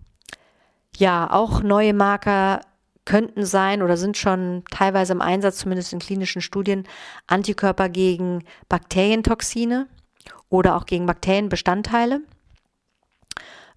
ja, 0.95 1.29
auch 1.29 1.61
neue 1.61 1.93
Marker 1.93 2.61
könnten 3.07 3.45
sein 3.45 3.81
oder 3.81 3.95
sind 3.95 4.17
schon 4.17 4.63
teilweise 4.69 5.13
im 5.13 5.21
Einsatz, 5.21 5.59
zumindest 5.59 5.93
in 5.93 5.99
klinischen 5.99 6.41
Studien, 6.41 6.85
Antikörper 7.25 7.87
gegen 7.87 8.43
Bakterientoxine 8.67 9.87
oder 10.49 10.75
auch 10.75 10.85
gegen 10.85 11.05
Bakterienbestandteile 11.05 12.19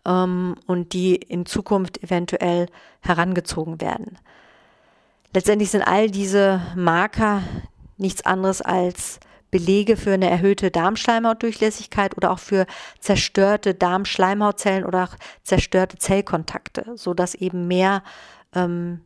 ähm, 0.04 0.56
und 0.66 0.92
die 0.94 1.14
in 1.14 1.46
Zukunft 1.46 2.02
eventuell 2.02 2.66
herangezogen 3.02 3.80
werden. 3.80 4.18
Letztendlich 5.32 5.70
sind 5.70 5.82
all 5.82 6.10
diese 6.10 6.60
Marker 6.75 7.42
nichts 7.99 8.26
anderes 8.26 8.60
als 8.60 9.20
Belege 9.52 9.96
für 9.96 10.12
eine 10.12 10.28
erhöhte 10.28 10.72
Darmschleimhautdurchlässigkeit 10.72 12.16
oder 12.16 12.32
auch 12.32 12.40
für 12.40 12.66
zerstörte 12.99 13.75
Darmschleimhautzellen 13.75 14.84
oder 14.84 15.04
auch 15.04 15.16
zerstörte 15.44 15.99
Zellkontakte, 15.99 16.96
so 16.96 17.14
dass 17.14 17.37
eben 17.37 17.68
mehr 17.68 18.02
ähm, 18.56 19.02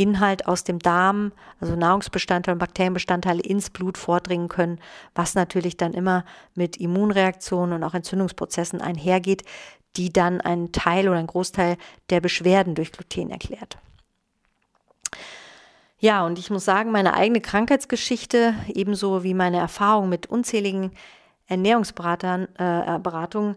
Inhalt 0.00 0.46
aus 0.46 0.64
dem 0.64 0.78
Darm, 0.78 1.32
also 1.60 1.76
Nahrungsbestandteile 1.76 2.54
und 2.54 2.58
Bakterienbestandteile 2.58 3.42
ins 3.42 3.68
Blut 3.68 3.98
vordringen 3.98 4.48
können, 4.48 4.80
was 5.14 5.34
natürlich 5.34 5.76
dann 5.76 5.92
immer 5.92 6.24
mit 6.54 6.78
Immunreaktionen 6.78 7.74
und 7.74 7.84
auch 7.84 7.92
Entzündungsprozessen 7.92 8.80
einhergeht, 8.80 9.44
die 9.96 10.10
dann 10.10 10.40
einen 10.40 10.72
Teil 10.72 11.08
oder 11.08 11.18
einen 11.18 11.26
Großteil 11.26 11.76
der 12.08 12.20
Beschwerden 12.20 12.74
durch 12.74 12.92
Gluten 12.92 13.30
erklärt. 13.30 13.76
Ja, 15.98 16.24
und 16.24 16.38
ich 16.38 16.48
muss 16.48 16.64
sagen, 16.64 16.92
meine 16.92 17.12
eigene 17.12 17.42
Krankheitsgeschichte, 17.42 18.54
ebenso 18.68 19.22
wie 19.22 19.34
meine 19.34 19.58
Erfahrung 19.58 20.08
mit 20.08 20.28
unzähligen 20.28 20.92
Ernährungsberatern, 21.46 22.48
äh, 22.56 22.98
Beratungen, 23.02 23.56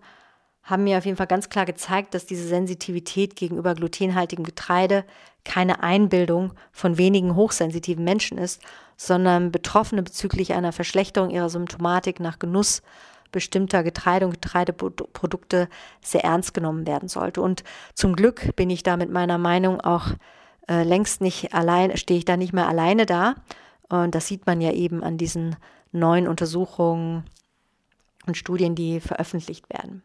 haben 0.63 0.85
mir 0.85 0.97
auf 0.97 1.05
jeden 1.05 1.17
Fall 1.17 1.27
ganz 1.27 1.49
klar 1.49 1.65
gezeigt, 1.65 2.13
dass 2.13 2.25
diese 2.25 2.47
Sensitivität 2.47 3.35
gegenüber 3.35 3.75
glutenhaltigem 3.75 4.45
Getreide 4.45 5.03
keine 5.43 5.83
Einbildung 5.83 6.53
von 6.71 6.97
wenigen 6.97 7.35
hochsensitiven 7.35 8.03
Menschen 8.03 8.37
ist, 8.37 8.61
sondern 8.95 9.51
Betroffene 9.51 10.03
bezüglich 10.03 10.53
einer 10.53 10.71
Verschlechterung 10.71 11.29
ihrer 11.29 11.49
Symptomatik 11.49 12.19
nach 12.19 12.39
Genuss 12.39 12.81
bestimmter 13.33 13.83
Getreide 13.83 14.25
und 14.25 14.41
Getreideprodukte 14.41 15.67
sehr 16.01 16.23
ernst 16.23 16.53
genommen 16.53 16.87
werden 16.87 17.09
sollte. 17.09 17.41
Und 17.41 17.63
zum 17.93 18.15
Glück 18.15 18.55
bin 18.55 18.69
ich 18.69 18.83
da 18.83 18.95
mit 18.95 19.11
meiner 19.11 19.37
Meinung 19.37 19.81
auch 19.81 20.11
äh, 20.69 20.83
längst 20.83 21.19
nicht 21.19 21.53
allein, 21.53 21.97
stehe 21.97 22.19
ich 22.19 22.25
da 22.25 22.37
nicht 22.37 22.53
mehr 22.53 22.69
alleine 22.69 23.05
da. 23.05 23.35
Und 23.89 24.15
das 24.15 24.27
sieht 24.27 24.45
man 24.45 24.61
ja 24.61 24.71
eben 24.71 25.03
an 25.03 25.17
diesen 25.17 25.57
neuen 25.91 26.27
Untersuchungen 26.27 27.25
und 28.25 28.37
Studien, 28.37 28.75
die 28.75 29.01
veröffentlicht 29.01 29.69
werden. 29.69 30.03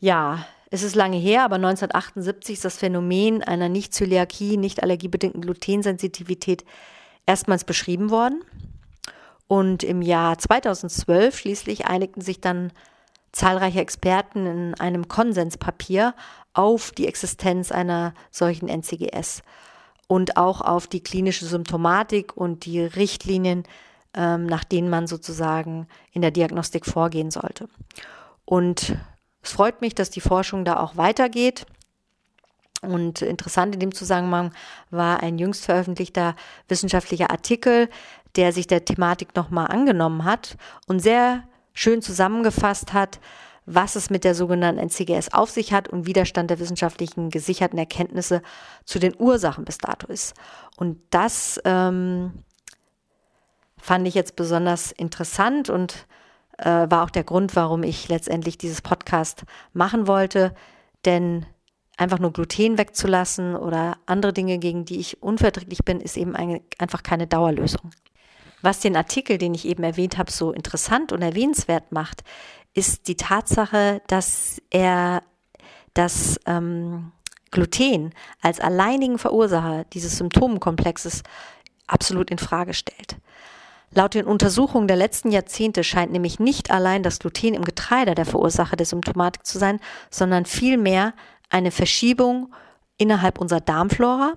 Ja, 0.00 0.46
es 0.70 0.82
ist 0.82 0.94
lange 0.94 1.16
her, 1.16 1.44
aber 1.44 1.56
1978 1.56 2.54
ist 2.54 2.64
das 2.64 2.76
Phänomen 2.76 3.42
einer 3.42 3.68
Nicht-Zöliakie, 3.68 4.56
nicht 4.56 4.82
allergiebedingten 4.82 5.40
Glutensensitivität 5.40 6.64
erstmals 7.24 7.64
beschrieben 7.64 8.10
worden. 8.10 8.42
Und 9.48 9.84
im 9.84 10.02
Jahr 10.02 10.38
2012 10.38 11.38
schließlich 11.38 11.86
einigten 11.86 12.20
sich 12.20 12.40
dann 12.40 12.72
zahlreiche 13.32 13.80
Experten 13.80 14.46
in 14.46 14.74
einem 14.74 15.08
Konsenspapier 15.08 16.14
auf 16.52 16.90
die 16.90 17.06
Existenz 17.06 17.70
einer 17.70 18.14
solchen 18.30 18.68
NCGS 18.68 19.42
und 20.08 20.36
auch 20.36 20.62
auf 20.62 20.86
die 20.86 21.02
klinische 21.02 21.46
Symptomatik 21.46 22.36
und 22.36 22.64
die 22.64 22.80
Richtlinien, 22.80 23.64
ähm, 24.14 24.46
nach 24.46 24.64
denen 24.64 24.88
man 24.88 25.06
sozusagen 25.06 25.86
in 26.12 26.22
der 26.22 26.30
Diagnostik 26.30 26.86
vorgehen 26.86 27.30
sollte. 27.30 27.68
Und 28.44 28.96
es 29.46 29.52
freut 29.52 29.80
mich, 29.80 29.94
dass 29.94 30.10
die 30.10 30.20
Forschung 30.20 30.64
da 30.64 30.78
auch 30.78 30.96
weitergeht. 30.96 31.66
Und 32.82 33.22
interessant 33.22 33.74
in 33.74 33.80
dem 33.80 33.94
Zusammenhang 33.94 34.52
war 34.90 35.22
ein 35.22 35.38
jüngst 35.38 35.64
veröffentlichter 35.64 36.36
wissenschaftlicher 36.68 37.30
Artikel, 37.30 37.88
der 38.36 38.52
sich 38.52 38.66
der 38.66 38.84
Thematik 38.84 39.34
nochmal 39.34 39.68
angenommen 39.68 40.24
hat 40.24 40.56
und 40.86 41.00
sehr 41.00 41.44
schön 41.72 42.02
zusammengefasst 42.02 42.92
hat, 42.92 43.18
was 43.64 43.96
es 43.96 44.10
mit 44.10 44.24
der 44.24 44.34
sogenannten 44.34 44.80
NCGS 44.80 45.32
auf 45.32 45.50
sich 45.50 45.72
hat 45.72 45.88
und 45.88 46.06
Widerstand 46.06 46.50
der 46.50 46.60
wissenschaftlichen 46.60 47.30
gesicherten 47.30 47.78
Erkenntnisse 47.78 48.42
zu 48.84 48.98
den 48.98 49.14
Ursachen 49.18 49.64
bis 49.64 49.78
dato 49.78 50.06
ist. 50.06 50.34
Und 50.76 51.00
das 51.10 51.60
ähm, 51.64 52.44
fand 53.78 54.06
ich 54.06 54.14
jetzt 54.14 54.36
besonders 54.36 54.92
interessant 54.92 55.68
und 55.68 56.06
äh, 56.58 56.86
war 56.90 57.04
auch 57.04 57.10
der 57.10 57.24
Grund, 57.24 57.56
warum 57.56 57.82
ich 57.82 58.08
letztendlich 58.08 58.58
dieses 58.58 58.82
Podcast 58.82 59.44
machen 59.72 60.06
wollte. 60.06 60.54
Denn 61.04 61.46
einfach 61.96 62.18
nur 62.18 62.32
Gluten 62.32 62.78
wegzulassen 62.78 63.56
oder 63.56 63.96
andere 64.06 64.32
Dinge, 64.32 64.58
gegen 64.58 64.84
die 64.84 64.98
ich 64.98 65.22
unverträglich 65.22 65.84
bin, 65.84 66.00
ist 66.00 66.16
eben 66.16 66.36
eine, 66.36 66.60
einfach 66.78 67.02
keine 67.02 67.26
Dauerlösung. 67.26 67.90
Was 68.62 68.80
den 68.80 68.96
Artikel, 68.96 69.38
den 69.38 69.54
ich 69.54 69.66
eben 69.66 69.82
erwähnt 69.82 70.18
habe, 70.18 70.30
so 70.30 70.52
interessant 70.52 71.12
und 71.12 71.22
erwähnenswert 71.22 71.92
macht, 71.92 72.22
ist 72.74 73.08
die 73.08 73.16
Tatsache, 73.16 74.02
dass 74.06 74.60
er 74.70 75.22
das 75.94 76.38
ähm, 76.46 77.12
Gluten 77.50 78.12
als 78.42 78.60
alleinigen 78.60 79.18
Verursacher 79.18 79.84
dieses 79.92 80.18
Symptomkomplexes 80.18 81.22
absolut 81.86 82.30
in 82.30 82.38
Frage 82.38 82.74
stellt. 82.74 83.16
Laut 83.96 84.12
den 84.12 84.26
Untersuchungen 84.26 84.88
der 84.88 84.98
letzten 84.98 85.32
Jahrzehnte 85.32 85.82
scheint 85.82 86.12
nämlich 86.12 86.38
nicht 86.38 86.70
allein 86.70 87.02
das 87.02 87.18
Gluten 87.18 87.54
im 87.54 87.64
Getreide 87.64 88.14
der 88.14 88.26
Verursacher 88.26 88.76
der 88.76 88.84
Symptomatik 88.84 89.46
zu 89.46 89.58
sein, 89.58 89.80
sondern 90.10 90.44
vielmehr 90.44 91.14
eine 91.48 91.70
Verschiebung 91.70 92.54
innerhalb 92.98 93.40
unserer 93.40 93.62
Darmflora, 93.62 94.34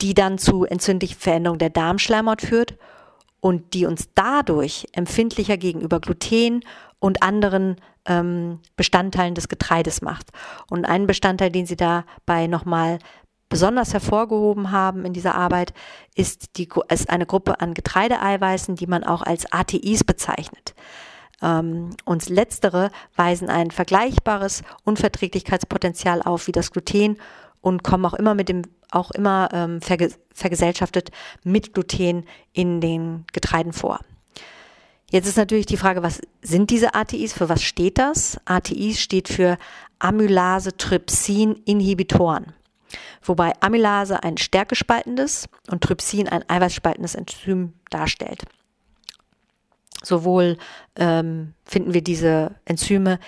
die 0.00 0.14
dann 0.14 0.38
zu 0.38 0.64
entzündlichen 0.64 1.20
Veränderungen 1.20 1.58
der 1.58 1.68
Darmschleimhaut 1.68 2.40
führt 2.40 2.78
und 3.40 3.74
die 3.74 3.84
uns 3.84 4.08
dadurch 4.14 4.86
empfindlicher 4.92 5.58
gegenüber 5.58 6.00
Gluten 6.00 6.64
und 7.00 7.22
anderen 7.22 7.76
ähm, 8.06 8.60
Bestandteilen 8.76 9.34
des 9.34 9.48
Getreides 9.48 10.00
macht. 10.00 10.28
Und 10.70 10.86
einen 10.86 11.06
Bestandteil, 11.06 11.50
den 11.50 11.66
Sie 11.66 11.76
dabei 11.76 12.46
nochmal 12.46 12.98
besonders 13.52 13.92
hervorgehoben 13.92 14.72
haben 14.72 15.04
in 15.04 15.12
dieser 15.12 15.34
Arbeit, 15.34 15.74
ist, 16.14 16.56
die, 16.56 16.70
ist 16.88 17.10
eine 17.10 17.26
Gruppe 17.26 17.60
an 17.60 17.74
Getreideeiweißen, 17.74 18.76
die 18.76 18.86
man 18.86 19.04
auch 19.04 19.20
als 19.20 19.44
ATIs 19.52 20.04
bezeichnet. 20.04 20.74
Ähm, 21.42 21.90
und 22.06 22.30
letztere 22.30 22.90
weisen 23.14 23.50
ein 23.50 23.70
vergleichbares 23.70 24.62
Unverträglichkeitspotenzial 24.84 26.22
auf 26.22 26.46
wie 26.46 26.52
das 26.52 26.70
Gluten 26.70 27.18
und 27.60 27.84
kommen 27.84 28.06
auch 28.06 28.14
immer 28.14 28.34
mit 28.34 28.48
dem 28.48 28.62
auch 28.90 29.10
immer 29.10 29.50
ähm, 29.52 29.82
verge 29.82 30.08
vergesellschaftet 30.32 31.10
mit 31.44 31.74
Gluten 31.74 32.24
in 32.54 32.80
den 32.80 33.26
Getreiden 33.32 33.74
vor. 33.74 34.00
Jetzt 35.10 35.28
ist 35.28 35.36
natürlich 35.36 35.66
die 35.66 35.76
Frage, 35.76 36.02
was 36.02 36.22
sind 36.40 36.70
diese 36.70 36.94
ATIs? 36.94 37.34
Für 37.34 37.50
was 37.50 37.62
steht 37.62 37.98
das? 37.98 38.40
ATIs 38.46 38.98
steht 38.98 39.28
für 39.28 39.58
Amylase-Trypsin-Inhibitoren. 39.98 42.54
Wobei 43.22 43.52
Amylase 43.60 44.22
ein 44.22 44.36
stärkespaltendes 44.36 45.48
und 45.70 45.82
Trypsin 45.82 46.28
ein 46.28 46.48
eiweißspaltendes 46.48 47.14
Enzym 47.14 47.74
darstellt. 47.90 48.44
Sowohl 50.02 50.58
ähm, 50.96 51.54
finden 51.64 51.94
wir 51.94 52.02
diese 52.02 52.56
Enzyme 52.64 53.18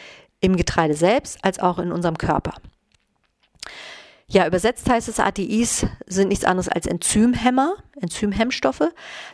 im 0.41 0.57
Getreide 0.57 0.95
selbst 0.95 1.39
als 1.43 1.59
auch 1.59 1.79
in 1.79 1.93
unserem 1.93 2.19
Körper. 2.19 2.55
Ja, 4.27 4.47
übersetzt 4.47 4.89
heißt 4.89 5.09
es, 5.09 5.21
ATIs 5.21 5.87
sind 6.07 6.29
nichts 6.29 6.45
anderes 6.45 6.69
als 6.69 6.87
Enzymhemmer, 6.87 7.77
Enzymhemmstoffe, 8.01 8.91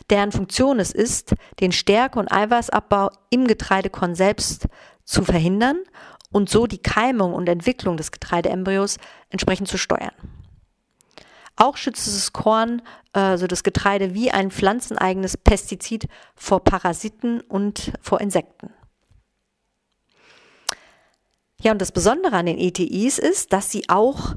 deren 0.09 0.31
Funktion 0.31 0.79
es 0.79 0.91
ist, 0.91 1.33
den 1.59 1.71
Stärke- 1.71 2.19
und 2.19 2.31
Eiweißabbau 2.31 3.09
im 3.29 3.47
Getreidekorn 3.47 4.15
selbst 4.15 4.67
zu 5.05 5.23
verhindern 5.23 5.79
und 6.31 6.49
so 6.49 6.67
die 6.67 6.81
Keimung 6.81 7.33
und 7.33 7.47
Entwicklung 7.49 7.97
des 7.97 8.11
Getreideembryos 8.11 8.97
entsprechend 9.29 9.67
zu 9.67 9.77
steuern. 9.77 10.13
Auch 11.55 11.77
schützt 11.77 12.07
das 12.07 12.33
Korn, 12.33 12.81
also 13.13 13.45
das 13.45 13.63
Getreide, 13.63 14.13
wie 14.13 14.31
ein 14.31 14.51
pflanzeneigenes 14.51 15.37
Pestizid 15.37 16.07
vor 16.35 16.63
Parasiten 16.63 17.41
und 17.41 17.91
vor 18.01 18.21
Insekten. 18.21 18.71
Ja, 21.61 21.71
und 21.71 21.81
das 21.81 21.91
Besondere 21.91 22.37
an 22.37 22.47
den 22.47 22.57
ETIs 22.57 23.19
ist, 23.19 23.53
dass 23.53 23.69
sie 23.69 23.87
auch 23.89 24.35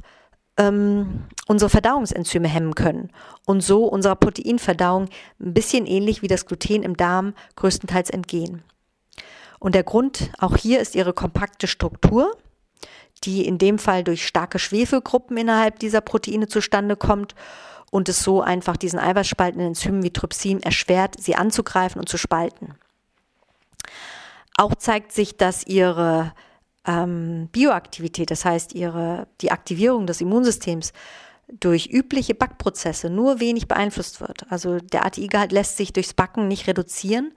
ähm, 0.58 1.24
unsere 1.46 1.70
Verdauungsenzyme 1.70 2.48
hemmen 2.48 2.74
können 2.74 3.10
und 3.46 3.62
so 3.62 3.86
unserer 3.86 4.16
Proteinverdauung 4.16 5.08
ein 5.40 5.54
bisschen 5.54 5.86
ähnlich 5.86 6.20
wie 6.20 6.28
das 6.28 6.46
Gluten 6.46 6.82
im 6.82 6.96
Darm 6.96 7.34
größtenteils 7.56 8.10
entgehen. 8.10 8.62
Und 9.64 9.74
der 9.74 9.82
Grund 9.82 10.30
auch 10.36 10.58
hier 10.58 10.78
ist 10.78 10.94
ihre 10.94 11.14
kompakte 11.14 11.66
Struktur, 11.66 12.36
die 13.22 13.46
in 13.46 13.56
dem 13.56 13.78
Fall 13.78 14.04
durch 14.04 14.26
starke 14.26 14.58
Schwefelgruppen 14.58 15.38
innerhalb 15.38 15.78
dieser 15.78 16.02
Proteine 16.02 16.48
zustande 16.48 16.96
kommt 16.96 17.34
und 17.90 18.10
es 18.10 18.22
so 18.22 18.42
einfach 18.42 18.76
diesen 18.76 18.98
eiweißspaltenden 18.98 19.68
Enzymen 19.68 20.02
wie 20.02 20.12
Trypsin 20.12 20.62
erschwert, 20.62 21.16
sie 21.18 21.34
anzugreifen 21.34 21.98
und 21.98 22.10
zu 22.10 22.18
spalten. 22.18 22.74
Auch 24.58 24.74
zeigt 24.74 25.12
sich, 25.12 25.38
dass 25.38 25.66
ihre 25.66 26.34
ähm, 26.86 27.48
Bioaktivität, 27.50 28.30
das 28.30 28.44
heißt 28.44 28.74
ihre, 28.74 29.28
die 29.40 29.50
Aktivierung 29.50 30.06
des 30.06 30.20
Immunsystems 30.20 30.92
durch 31.48 31.86
übliche 31.86 32.34
Backprozesse 32.34 33.08
nur 33.08 33.40
wenig 33.40 33.66
beeinflusst 33.66 34.20
wird. 34.20 34.44
Also 34.50 34.76
der 34.76 35.06
ATI-Gehalt 35.06 35.52
lässt 35.52 35.78
sich 35.78 35.94
durchs 35.94 36.12
Backen 36.12 36.48
nicht 36.48 36.66
reduzieren 36.66 37.32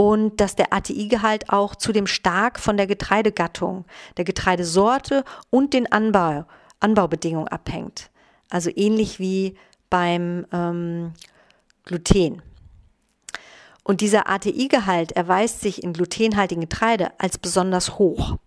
und 0.00 0.40
dass 0.40 0.56
der 0.56 0.72
ATI-Gehalt 0.72 1.50
auch 1.50 1.74
zudem 1.76 2.06
stark 2.06 2.58
von 2.58 2.78
der 2.78 2.86
Getreidegattung, 2.86 3.84
der 4.16 4.24
Getreidesorte 4.24 5.24
und 5.50 5.74
den 5.74 5.92
Anbau, 5.92 6.46
Anbaubedingungen 6.80 7.48
abhängt. 7.48 8.08
Also 8.48 8.70
ähnlich 8.74 9.18
wie 9.18 9.58
beim 9.90 10.46
ähm, 10.52 11.12
Gluten. 11.84 12.40
Und 13.84 14.00
dieser 14.00 14.30
ATI-Gehalt 14.30 15.12
erweist 15.12 15.60
sich 15.60 15.84
in 15.84 15.92
glutenhaltigen 15.92 16.62
Getreide 16.62 17.10
als 17.18 17.36
besonders 17.36 17.98
hoch. 17.98 18.38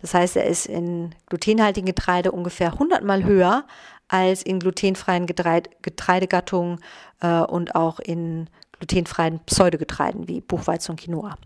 Das 0.00 0.14
heißt, 0.14 0.36
er 0.36 0.46
ist 0.46 0.66
in 0.66 1.16
glutenhaltigen 1.26 1.86
Getreide 1.86 2.30
ungefähr 2.30 2.74
100 2.74 3.02
mal 3.02 3.24
höher 3.24 3.66
als 4.06 4.44
in 4.44 4.60
glutenfreien 4.60 5.26
Getreide, 5.26 5.68
Getreidegattungen 5.82 6.78
äh, 7.20 7.40
und 7.40 7.74
auch 7.74 7.98
in 7.98 8.48
glutenfreien 8.82 9.40
Pseudogetreiden 9.46 10.28
wie 10.28 10.40
Buchweizen 10.40 10.92
und 10.92 11.00
Quinoa. 11.00 11.36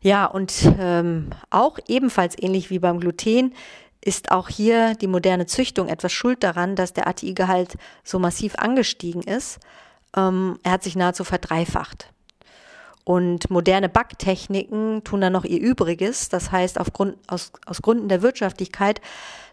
Ja, 0.00 0.24
und 0.24 0.52
ähm, 0.78 1.30
auch 1.50 1.78
ebenfalls 1.88 2.34
ähnlich 2.40 2.70
wie 2.70 2.78
beim 2.78 3.00
Gluten 3.00 3.54
ist 4.02 4.30
auch 4.30 4.48
hier 4.48 4.94
die 4.94 5.08
moderne 5.08 5.44
Züchtung 5.44 5.88
etwas 5.88 6.12
schuld 6.12 6.42
daran, 6.42 6.74
dass 6.74 6.94
der 6.94 7.06
ATI-Gehalt 7.06 7.76
so 8.02 8.18
massiv 8.18 8.54
angestiegen 8.54 9.22
ist. 9.22 9.58
Ähm, 10.16 10.58
er 10.62 10.72
hat 10.72 10.82
sich 10.84 10.96
nahezu 10.96 11.24
verdreifacht. 11.24 12.10
Und 13.10 13.50
moderne 13.50 13.88
Backtechniken 13.88 15.02
tun 15.02 15.20
dann 15.20 15.32
noch 15.32 15.44
ihr 15.44 15.58
Übriges. 15.60 16.28
Das 16.28 16.52
heißt, 16.52 16.78
aufgrund, 16.78 17.16
aus, 17.26 17.50
aus 17.66 17.82
Gründen 17.82 18.08
der 18.08 18.22
Wirtschaftlichkeit 18.22 19.00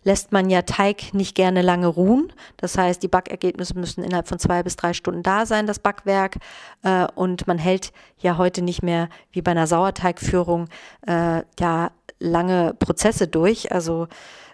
lässt 0.03 0.31
man 0.31 0.51
ja 0.51 0.61
Teig 0.61 1.15
nicht 1.15 1.33
gerne 1.33 1.63
lange 1.63 1.87
ruhen. 1.87 2.31
Das 2.57 2.77
heißt, 2.77 3.01
die 3.01 3.07
Backergebnisse 3.07 3.73
müssen 3.73 4.03
innerhalb 4.03 4.27
von 4.27 4.37
zwei 4.37 4.61
bis 4.61 4.75
drei 4.75 4.93
Stunden 4.93 5.23
da 5.23 5.47
sein, 5.47 5.65
das 5.65 5.79
Backwerk. 5.79 6.37
Äh, 6.83 7.07
und 7.15 7.47
man 7.47 7.57
hält 7.57 7.93
ja 8.19 8.37
heute 8.37 8.61
nicht 8.61 8.83
mehr 8.83 9.09
wie 9.31 9.41
bei 9.41 9.49
einer 9.49 9.65
Sauerteigführung 9.65 10.69
äh, 11.07 11.41
ja 11.59 11.89
lange 12.19 12.75
Prozesse 12.77 13.27
durch. 13.27 13.71
Also 13.71 14.07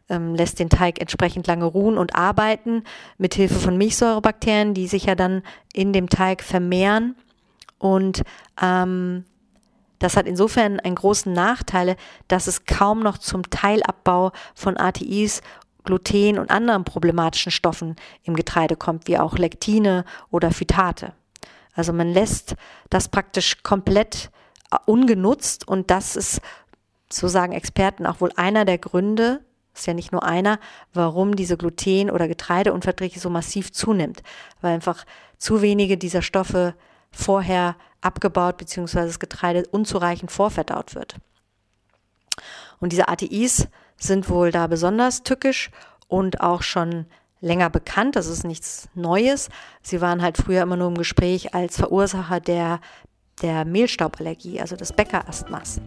ähm, 0.08 0.34
lässt 0.34 0.60
den 0.60 0.70
Teig 0.70 1.02
entsprechend 1.02 1.46
lange 1.46 1.66
ruhen 1.66 1.98
und 1.98 2.16
arbeiten 2.16 2.86
mit 3.18 3.34
Hilfe 3.34 3.56
von 3.56 3.76
Milchsäurebakterien, 3.78 4.74
die 4.74 4.88
sich 4.88 5.08
ja 5.08 5.16
dann 5.16 5.44
in 5.74 5.92
dem 5.92 6.08
Teig 6.08 6.42
vermehren 6.42 7.18
und 7.84 8.24
ähm, 8.62 9.26
das 10.00 10.15
hat 10.15 10.26
insofern 10.26 10.80
einen 10.80 10.96
großen 10.96 11.34
Nachteil, 11.34 11.98
dass 12.30 12.48
es 12.48 12.63
kaum 12.63 13.02
noch 13.02 13.17
zum 13.17 13.50
Teilabbau 13.50 14.32
von 14.56 14.78
ATIs, 14.78 15.41
Gluten 15.84 16.39
und 16.39 16.50
anderen 16.50 16.86
problematischen 16.86 17.52
Stoffen 17.52 17.98
im 18.24 18.38
Getreide 18.38 18.78
kommt, 18.78 19.10
wie 19.10 19.17
auch 19.17 19.38
Lektine 19.38 20.06
oder 20.32 20.52
Phytate. 20.52 21.12
Also 21.74 21.91
man 21.91 22.08
lässt 22.08 22.56
das 22.89 23.10
praktisch 23.10 23.63
komplett 23.63 24.32
äh, 24.72 24.78
ungenutzt 24.86 25.67
und 25.67 25.91
das 25.91 26.15
ist, 26.15 26.39
so 27.10 27.28
sagen 27.28 27.52
Experten, 27.52 28.06
auch 28.06 28.22
wohl 28.22 28.32
einer 28.38 28.63
der 28.63 28.78
Gründe, 28.78 29.41
ist 29.76 29.88
ja 29.88 29.93
nicht 29.93 30.13
nur 30.13 30.24
einer, 30.24 30.58
warum 30.93 31.36
diese 31.36 31.58
Gluten- 31.58 32.12
oder 32.12 32.30
Getreideunverträglichkeit 32.30 33.22
so 33.22 33.30
massiv 33.30 33.74
zunimmt, 33.74 34.24
weil 34.62 34.74
einfach 34.74 35.04
zu 35.38 35.62
wenige 35.62 35.98
dieser 35.98 36.22
Stoffe 36.22 36.76
vorher 37.13 37.76
abgebaut 38.02 38.58
bzw. 38.58 39.06
das 39.06 39.19
Getreide 39.19 39.65
unzureichend 39.71 40.32
vorverdaut 40.32 40.95
wird. 40.95 41.15
Und 42.80 42.91
diese 42.91 43.08
ATIs 43.08 43.67
sind 43.97 44.30
wohl 44.30 44.52
da 44.52 44.67
besonders 44.67 45.23
tückisch 45.23 45.71
und 46.08 46.41
auch 46.41 46.63
schon 46.63 47.06
länger 47.39 47.69
bekannt. 47.69 48.15
Das 48.15 48.28
ist 48.28 48.43
nichts 48.43 48.89
Neues. 48.95 49.49
Sie 49.82 50.02
waren 50.02 50.21
halt 50.21 50.38
früher 50.38 50.63
immer 50.63 50.76
nur 50.76 50.88
im 50.89 50.97
Gespräch 50.97 51.54
als 51.54 51.78
Verursacher 51.78 52.39
der, 52.39 52.80
der 53.41 53.65
Mehlstauballergie, 53.65 54.60
also 54.60 54.76
des 54.76 54.93
Bäckerasthmas. 54.93 55.80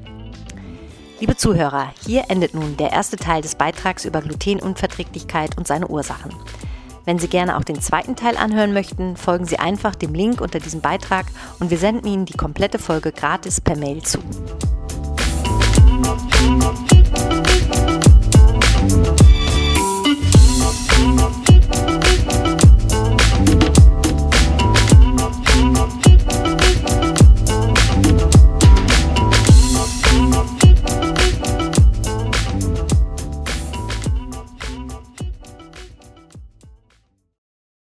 Liebe 1.18 1.36
Zuhörer, 1.36 1.92
hier 2.04 2.24
endet 2.28 2.54
nun 2.54 2.76
der 2.76 2.92
erste 2.92 3.16
Teil 3.16 3.40
des 3.40 3.54
Beitrags 3.54 4.04
über 4.04 4.20
Glutenunverträglichkeit 4.20 5.56
und 5.56 5.66
seine 5.66 5.88
Ursachen. 5.88 6.32
Wenn 7.06 7.20
Sie 7.20 7.28
gerne 7.28 7.56
auch 7.56 7.62
den 7.62 7.80
zweiten 7.80 8.16
Teil 8.16 8.36
anhören 8.36 8.72
möchten, 8.72 9.16
folgen 9.16 9.46
Sie 9.46 9.60
einfach 9.60 9.94
dem 9.94 10.12
Link 10.12 10.40
unter 10.40 10.58
diesem 10.58 10.80
Beitrag 10.80 11.26
und 11.60 11.70
wir 11.70 11.78
senden 11.78 12.08
Ihnen 12.08 12.26
die 12.26 12.36
komplette 12.36 12.80
Folge 12.80 13.12
gratis 13.12 13.60
per 13.60 13.76
Mail 13.76 14.02
zu. 14.02 14.18
Musik 20.58 21.45